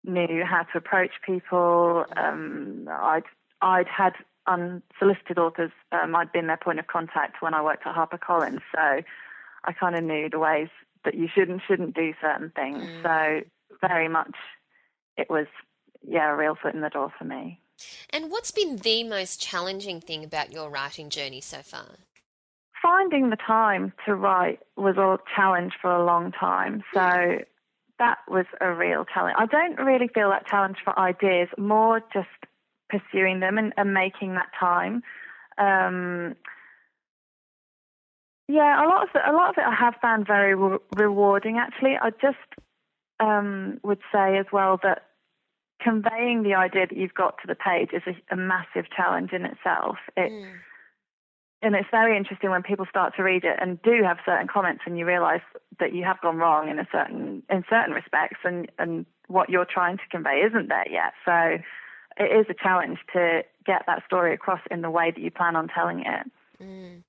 knew 0.04 0.44
how 0.44 0.64
to 0.64 0.78
approach 0.78 1.12
people. 1.26 2.06
Um, 2.16 2.90
I'd 2.90 3.24
I'd 3.62 3.88
had 3.88 4.14
unsolicited 4.50 5.38
authors. 5.38 5.72
Um, 5.92 6.16
I'd 6.16 6.32
been 6.32 6.48
their 6.48 6.58
point 6.58 6.80
of 6.80 6.88
contact 6.88 7.42
when 7.42 7.54
I 7.54 7.62
worked 7.62 7.86
at 7.86 7.96
HarperCollins, 7.96 8.62
so 8.74 9.02
I 9.64 9.74
kind 9.80 9.96
of 9.96 10.04
knew 10.04 10.30
the 10.30 10.40
ways 10.40 10.70
that 11.06 11.16
you 11.16 11.28
should 11.34 11.50
and 11.50 11.62
shouldn't 11.66 11.96
do 11.96 12.14
certain 12.20 12.52
things. 12.56 12.84
Mm. 12.84 13.04
So 13.04 13.48
very 13.82 14.10
much 14.10 14.36
it 15.18 15.30
was, 15.30 15.48
yeah, 16.06 16.32
a 16.32 16.36
real 16.36 16.56
foot 16.62 16.74
in 16.74 16.82
the 16.82 16.90
door 16.90 17.14
for 17.18 17.26
me. 17.26 17.62
And 18.10 18.30
what's 18.30 18.52
been 18.52 18.78
the 18.78 19.04
most 19.04 19.42
challenging 19.42 20.02
thing 20.02 20.24
about 20.24 20.52
your 20.52 20.70
writing 20.70 21.10
journey 21.10 21.42
so 21.42 21.60
far? 21.60 21.86
Finding 22.82 23.30
the 23.30 23.38
time 23.38 23.94
to 24.06 24.16
write 24.16 24.60
was 24.76 24.98
a 24.98 25.18
challenge 25.36 25.74
for 25.82 25.92
a 25.92 26.04
long 26.04 26.32
time. 26.32 26.84
So 26.94 27.40
that 28.00 28.18
was 28.28 28.46
a 28.62 28.74
real 28.74 29.06
challenge. 29.06 29.36
I 29.38 29.46
don't 29.46 29.78
really 29.78 30.08
feel 30.08 30.30
that 30.30 30.48
challenge 30.48 30.78
for 30.84 30.98
ideas, 30.98 31.50
more 31.58 32.02
just 32.14 32.28
pursuing 32.90 33.40
them 33.40 33.58
and, 33.58 33.74
and 33.78 33.94
making 33.94 34.36
that 34.36 34.50
time. 34.60 35.04
Um, 35.58 36.36
yeah, 38.48 38.84
a 38.84 38.88
lot 38.88 39.04
of 39.04 39.10
it, 39.14 39.22
a 39.28 39.32
lot 39.32 39.50
of 39.50 39.56
it 39.58 39.64
I 39.64 39.76
have 39.76 39.96
found 40.02 40.26
very 40.26 40.56
re- 40.56 40.80
rewarding. 40.96 41.58
Actually, 41.58 41.98
I 42.02 42.10
just 42.10 42.38
um, 43.20 43.80
would 43.84 44.00
say 44.12 44.38
as 44.38 44.48
well 44.52 44.80
that 44.82 45.04
conveying 45.82 46.44
the 46.44 46.56
idea 46.56 46.88
that 46.88 46.98
you've 46.98 47.14
got 47.14 47.36
to 47.42 47.48
the 47.48 47.56
page 47.56 47.90
is 47.94 48.02
a, 48.08 48.34
a 48.34 48.36
massive 48.36 48.86
challenge 48.96 49.32
in 49.34 49.46
itself. 49.46 49.98
It, 50.18 50.32
mm. 50.32 50.52
And 51.62 51.76
it's 51.76 51.90
very 51.92 52.16
interesting 52.18 52.50
when 52.50 52.64
people 52.64 52.86
start 52.90 53.16
to 53.18 53.24
read 53.24 53.44
it 53.44 53.58
and 53.60 53.82
do 53.82 54.02
have 54.04 54.18
certain 54.26 54.48
comments, 54.48 54.84
and 54.86 54.98
you 54.98 55.06
realise 55.06 55.42
that 55.80 55.94
you 55.94 56.06
have 56.06 56.22
gone 56.22 56.38
wrong 56.38 56.70
in 56.70 56.80
a 56.80 56.88
certain 56.90 57.44
in 57.50 57.66
certain 57.70 57.94
respects, 57.94 58.40
and 58.46 58.72
and 58.80 59.06
what 59.28 59.50
you're 59.50 59.66
trying 59.66 59.98
to 59.98 60.04
convey 60.10 60.42
isn't 60.48 60.70
there 60.70 60.90
yet. 60.90 61.14
So 61.26 61.58
it 62.18 62.40
is 62.40 62.46
a 62.50 62.54
challenge 62.54 63.00
to 63.14 63.44
get 63.66 63.84
that 63.88 64.04
story 64.06 64.34
across 64.34 64.62
in 64.72 64.82
the 64.82 64.90
way 64.90 65.12
that 65.12 65.22
you 65.22 65.32
plan 65.32 65.56
on 65.56 65.68
telling 65.68 66.02
it. 66.02 66.32
Mm. 66.62 67.04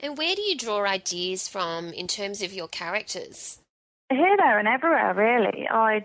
And 0.00 0.18
where 0.18 0.34
do 0.34 0.42
you 0.42 0.56
draw 0.56 0.84
ideas 0.84 1.48
from 1.48 1.88
in 1.88 2.06
terms 2.06 2.42
of 2.42 2.52
your 2.52 2.68
characters? 2.68 3.58
Here, 4.10 4.36
there, 4.36 4.58
and 4.58 4.68
everywhere. 4.68 5.14
Really, 5.14 5.66
I 5.68 6.04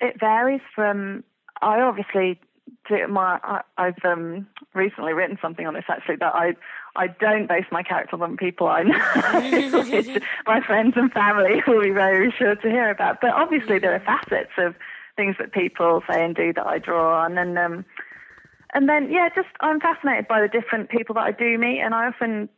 it 0.00 0.20
varies 0.20 0.60
from. 0.74 1.24
I 1.62 1.80
obviously 1.80 2.40
do 2.88 3.06
my. 3.08 3.40
I, 3.42 3.62
I've 3.76 4.04
um, 4.04 4.46
recently 4.74 5.12
written 5.12 5.38
something 5.40 5.66
on 5.66 5.74
this 5.74 5.84
actually 5.88 6.16
that 6.16 6.34
I 6.34 6.54
I 6.96 7.06
don't 7.08 7.48
base 7.48 7.64
my 7.70 7.82
characters 7.82 8.20
on 8.20 8.36
people 8.36 8.68
I 8.68 8.82
know, 8.82 8.98
my 10.46 10.60
friends 10.60 10.94
and 10.96 11.12
family 11.12 11.62
will 11.66 11.82
be 11.82 11.90
very 11.90 12.32
sure 12.36 12.54
to 12.54 12.68
hear 12.68 12.90
about. 12.90 13.20
But 13.20 13.30
obviously, 13.30 13.78
there 13.78 13.94
are 13.94 14.00
facets 14.00 14.52
of 14.58 14.74
things 15.20 15.36
that 15.38 15.52
people 15.52 16.02
say 16.10 16.24
and 16.24 16.34
do 16.34 16.50
that 16.54 16.66
I 16.66 16.78
draw 16.78 17.24
on, 17.24 17.36
and 17.36 17.58
um, 17.58 17.84
and 18.72 18.88
then 18.88 19.12
yeah, 19.12 19.28
just 19.34 19.48
I'm 19.60 19.78
fascinated 19.78 20.26
by 20.28 20.40
the 20.40 20.48
different 20.48 20.88
people 20.88 21.14
that 21.16 21.26
I 21.26 21.32
do 21.32 21.58
meet, 21.58 21.80
and 21.80 21.94
I 21.94 22.06
often 22.06 22.48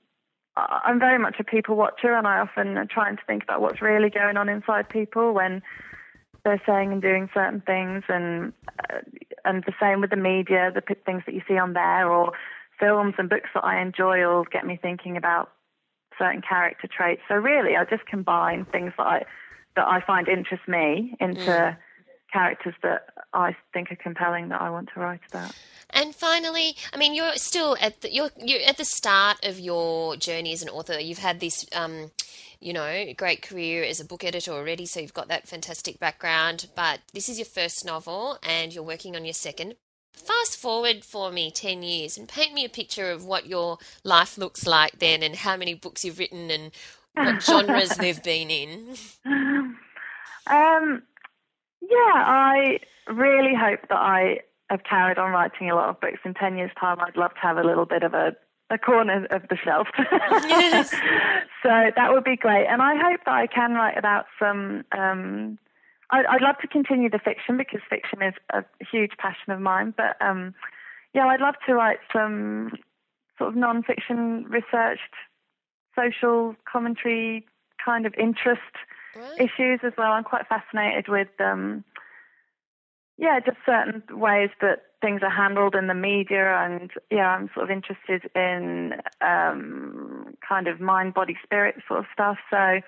I'm 0.57 1.01
very 1.01 1.19
much 1.19 1.37
a 1.41 1.45
people 1.45 1.75
watcher, 1.75 2.15
and 2.15 2.25
I 2.27 2.39
often 2.39 2.79
am 2.79 2.87
trying 2.87 3.17
to 3.17 3.23
think 3.27 3.43
about 3.43 3.61
what's 3.61 3.83
really 3.83 4.11
going 4.11 4.37
on 4.37 4.49
inside 4.49 4.89
people 4.89 5.35
when 5.35 5.61
they're 6.45 6.63
saying 6.65 6.93
and 6.93 7.03
doing 7.03 7.29
certain 7.35 7.63
things, 7.63 8.05
and 8.09 8.53
uh, 8.89 8.99
and 9.45 9.65
the 9.65 9.75
same 9.81 10.01
with 10.01 10.11
the 10.11 10.17
media, 10.17 10.71
the 10.73 10.83
things 11.05 11.25
that 11.27 11.35
you 11.35 11.43
see 11.49 11.59
on 11.59 11.73
there, 11.73 12.09
or 12.09 12.33
films 12.79 13.15
and 13.19 13.29
books 13.29 13.51
that 13.55 13.65
I 13.65 13.83
enjoy, 13.83 14.21
will 14.21 14.45
get 14.45 14.65
me 14.65 14.79
thinking 14.81 15.17
about 15.17 15.51
certain 16.17 16.43
character 16.49 16.87
traits. 16.87 17.23
So 17.27 17.35
really, 17.35 17.75
I 17.77 17.85
just 17.87 18.07
combine 18.07 18.67
things 18.67 18.93
that 18.99 19.07
I 19.07 19.25
that 19.75 19.89
I 19.89 20.01
find 20.07 20.29
interest 20.29 20.69
me 20.69 21.17
into. 21.19 21.41
Mm 21.41 21.77
characters 22.33 22.75
that 22.83 23.07
I 23.33 23.57
think 23.73 23.93
are 23.93 23.97
compelling 23.97 24.49
that 24.49 24.61
I 24.61 24.71
want 24.71 24.91
to 24.95 25.01
write 25.01 25.21
about. 25.31 25.55
And 25.91 26.15
finally, 26.15 26.75
I 26.93 26.97
mean, 26.97 27.15
you're 27.15 27.37
still 27.37 27.77
at 27.81 28.01
the, 28.01 28.13
you're 28.13 28.31
you're 28.39 28.61
at 28.67 28.79
the 28.79 28.85
start 28.85 29.45
of 29.45 29.61
your 29.61 30.17
journey 30.17 30.53
as 30.53 30.63
an 30.63 30.69
author. 30.69 30.99
You've 30.99 31.19
had 31.19 31.41
this, 31.41 31.67
um, 31.75 32.11
you 32.61 32.73
know, 32.73 33.13
great 33.17 33.43
career 33.43 33.85
as 33.85 34.01
a 34.01 34.05
book 34.05 34.25
editor 34.25 34.53
already, 34.53 34.87
so 34.87 35.01
you've 35.01 35.15
got 35.15 35.29
that 35.29 35.47
fantastic 35.47 35.99
background. 35.99 36.69
But 36.75 37.01
this 37.13 37.29
is 37.29 37.39
your 37.39 37.47
first 37.47 37.85
novel, 37.85 38.39
and 38.43 38.75
you're 38.75 38.85
working 38.85 39.15
on 39.15 39.25
your 39.25 39.35
second. 39.35 39.75
Fast 40.15 40.57
forward 40.57 41.05
for 41.05 41.33
me 41.33 41.51
10 41.51 41.83
years 41.83 42.19
and 42.19 42.29
paint 42.29 42.53
me 42.53 42.65
a 42.65 42.69
picture 42.69 43.11
of 43.11 43.25
what 43.25 43.47
your 43.47 43.79
life 44.05 44.37
looks 44.37 44.67
like 44.67 44.99
then 44.99 45.23
and 45.23 45.35
how 45.35 45.57
many 45.57 45.75
books 45.75 46.05
you've 46.05 46.19
written 46.19 46.51
and 46.51 46.71
what 47.15 47.43
genres 47.47 47.97
they've 47.97 48.23
been 48.23 48.51
in. 48.51 48.95
Um, 50.47 51.03
yeah, 51.89 52.13
I 52.15 52.79
really 53.09 53.55
hope 53.55 53.81
that 53.89 53.99
I 53.99 54.41
have 54.71 54.85
carried 54.85 55.19
on 55.19 55.33
writing 55.33 55.71
a 55.71 55.75
lot 55.75 55.91
of 55.91 56.01
books. 56.01 56.21
In 56.25 56.35
10 56.35 56.57
years' 56.57 56.71
time, 56.79 56.99
I'd 57.01 57.17
love 57.17 57.35
to 57.35 57.41
have 57.41 57.59
a 57.59 57.63
little 57.63 57.87
bit 57.87 58.03
of 58.03 58.15
a, 58.15 58.33
a 58.71 58.79
corner 58.79 59.27
of 59.31 59.43
the 59.49 59.57
shelf. 59.57 59.89
yes. 59.99 60.91
so 61.63 61.91
that 61.97 62.13
would 62.13 62.25
be 62.25 62.37
great. 62.37 62.67
And 62.67 62.81
I 62.81 62.95
hope 62.97 63.21
that 63.27 63.35
I 63.35 63.47
can 63.47 63.75
write 63.75 63.99
about 63.99 64.27
some. 64.39 64.85
Um, 64.97 65.59
I, 66.11 66.25
would 66.33 66.43
love 66.43 66.59
to 66.61 66.69
continue 66.69 67.09
the 67.11 67.19
fiction 67.19 67.57
because 67.57 67.81
fiction 67.89 68.23
is 68.23 68.35
a 68.51 68.65
huge 68.91 69.13
passion 69.19 69.53
of 69.53 69.61
mine. 69.61 69.95
But 69.97 70.21
um, 70.21 70.55
yeah, 71.15 71.27
I'd 71.27 71.41
love 71.41 71.55
to 71.67 71.75
write 71.75 71.99
some 72.13 72.73
sort 73.39 73.51
of 73.51 73.57
non-fiction 73.57 74.45
researched 74.49 75.15
social 75.97 76.55
commentary 76.71 77.47
kind 77.85 78.07
of 78.07 78.15
interest 78.15 78.61
right. 79.17 79.41
issues 79.41 79.81
as 79.85 79.93
well. 79.97 80.13
I'm 80.13 80.25
quite 80.25 80.47
fascinated 80.49 81.09
with, 81.09 81.29
um, 81.41 81.85
yeah, 83.19 83.41
just 83.41 83.59
certain 83.67 84.03
ways 84.11 84.51
that 84.61 84.83
things 85.01 85.23
are 85.23 85.31
handled 85.31 85.75
in 85.75 85.87
the 85.87 85.95
media, 85.95 86.57
and 86.65 86.91
yeah, 87.11 87.29
I'm 87.29 87.51
sort 87.55 87.65
of 87.65 87.71
interested 87.71 88.31
in 88.35 88.95
um, 89.21 90.35
kind 90.47 90.69
of 90.69 90.81
mind, 90.81 91.15
body, 91.15 91.37
spirit 91.43 91.77
sort 91.87 92.01
of 92.01 92.07
stuff. 92.13 92.39
So. 92.51 92.81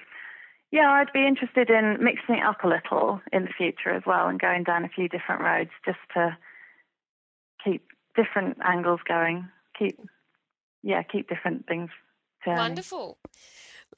Yeah, 0.70 0.90
I'd 0.90 1.12
be 1.12 1.24
interested 1.24 1.70
in 1.70 2.02
mixing 2.02 2.34
it 2.36 2.42
up 2.42 2.64
a 2.64 2.66
little 2.66 3.20
in 3.32 3.44
the 3.44 3.52
future 3.56 3.90
as 3.90 4.02
well 4.04 4.26
and 4.26 4.40
going 4.40 4.64
down 4.64 4.84
a 4.84 4.88
few 4.88 5.08
different 5.08 5.40
roads 5.42 5.70
just 5.86 6.00
to 6.14 6.36
keep 7.64 7.86
different 8.16 8.58
angles 8.64 8.98
going. 9.06 9.48
Keep, 9.78 10.00
yeah, 10.82 11.04
keep 11.04 11.28
different 11.28 11.68
things. 11.68 11.90
Wonderful. 12.44 13.18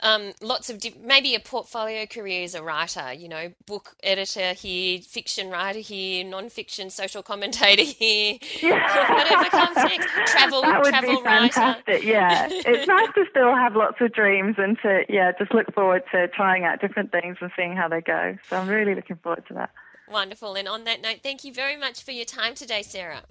Um, 0.01 0.33
lots 0.41 0.71
of 0.71 0.79
di- 0.79 0.95
maybe 1.03 1.35
a 1.35 1.41
portfolio 1.41 2.07
career 2.07 2.45
as 2.45 2.55
a 2.55 2.63
writer. 2.63 3.13
You 3.13 3.29
know, 3.29 3.53
book 3.67 3.97
editor 4.03 4.53
here, 4.53 5.01
fiction 5.01 5.51
writer 5.51 5.79
here, 5.79 6.25
non-fiction 6.25 6.91
social 6.91 7.23
commentator 7.23 7.83
here. 7.99 8.39
Yeah. 8.61 9.15
Whatever 9.15 9.45
comes 9.51 9.77
next. 9.77 10.07
Travel, 10.27 10.63
that 10.63 10.83
would 10.83 10.91
travel 10.91 11.17
be 11.17 11.23
fantastic. 11.23 11.87
writer. 11.89 12.07
Yeah, 12.07 12.49
it's 12.51 12.87
nice 12.89 13.09
to 13.15 13.25
still 13.31 13.55
have 13.55 13.77
lots 13.77 13.97
of 14.01 14.13
dreams 14.13 14.57
and 14.59 14.79
to 14.83 15.05
yeah 15.09 15.33
just 15.39 15.55
look 15.55 15.73
forward 15.75 16.03
to 16.13 16.29
trying 16.29 16.65
out 16.65 16.81
different 16.81 17.13
things 17.13 17.37
and 17.41 17.51
seeing 17.57 17.77
how 17.77 17.89
they 17.89 18.01
go. 18.01 18.37
So 18.49 18.57
I'm 18.57 18.69
really 18.69 18.95
looking 18.95 19.17
forward 19.17 19.45
to 19.49 19.55
that. 19.55 19.71
Wonderful. 20.09 20.55
And 20.55 20.69
on 20.69 20.85
that 20.85 21.01
note, 21.01 21.21
thank 21.23 21.45
you 21.45 21.53
very 21.53 21.77
much 21.77 22.03
for 22.03 22.13
your 22.13 22.25
time 22.25 22.55
today, 22.55 22.83
Sarah. 22.83 23.23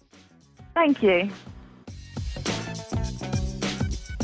Thank 0.73 1.01
you. 1.01 1.29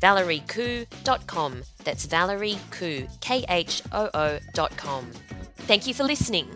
valeriekhoo.com. 0.00 1.62
That's 1.84 2.06
Valerie 2.06 2.58
Khoo, 2.70 3.08
K 3.20 3.44
H 3.48 3.82
O 3.92 4.10
O.com. 4.14 5.10
Thank 5.66 5.86
you 5.86 5.94
for 5.94 6.04
listening. 6.04 6.48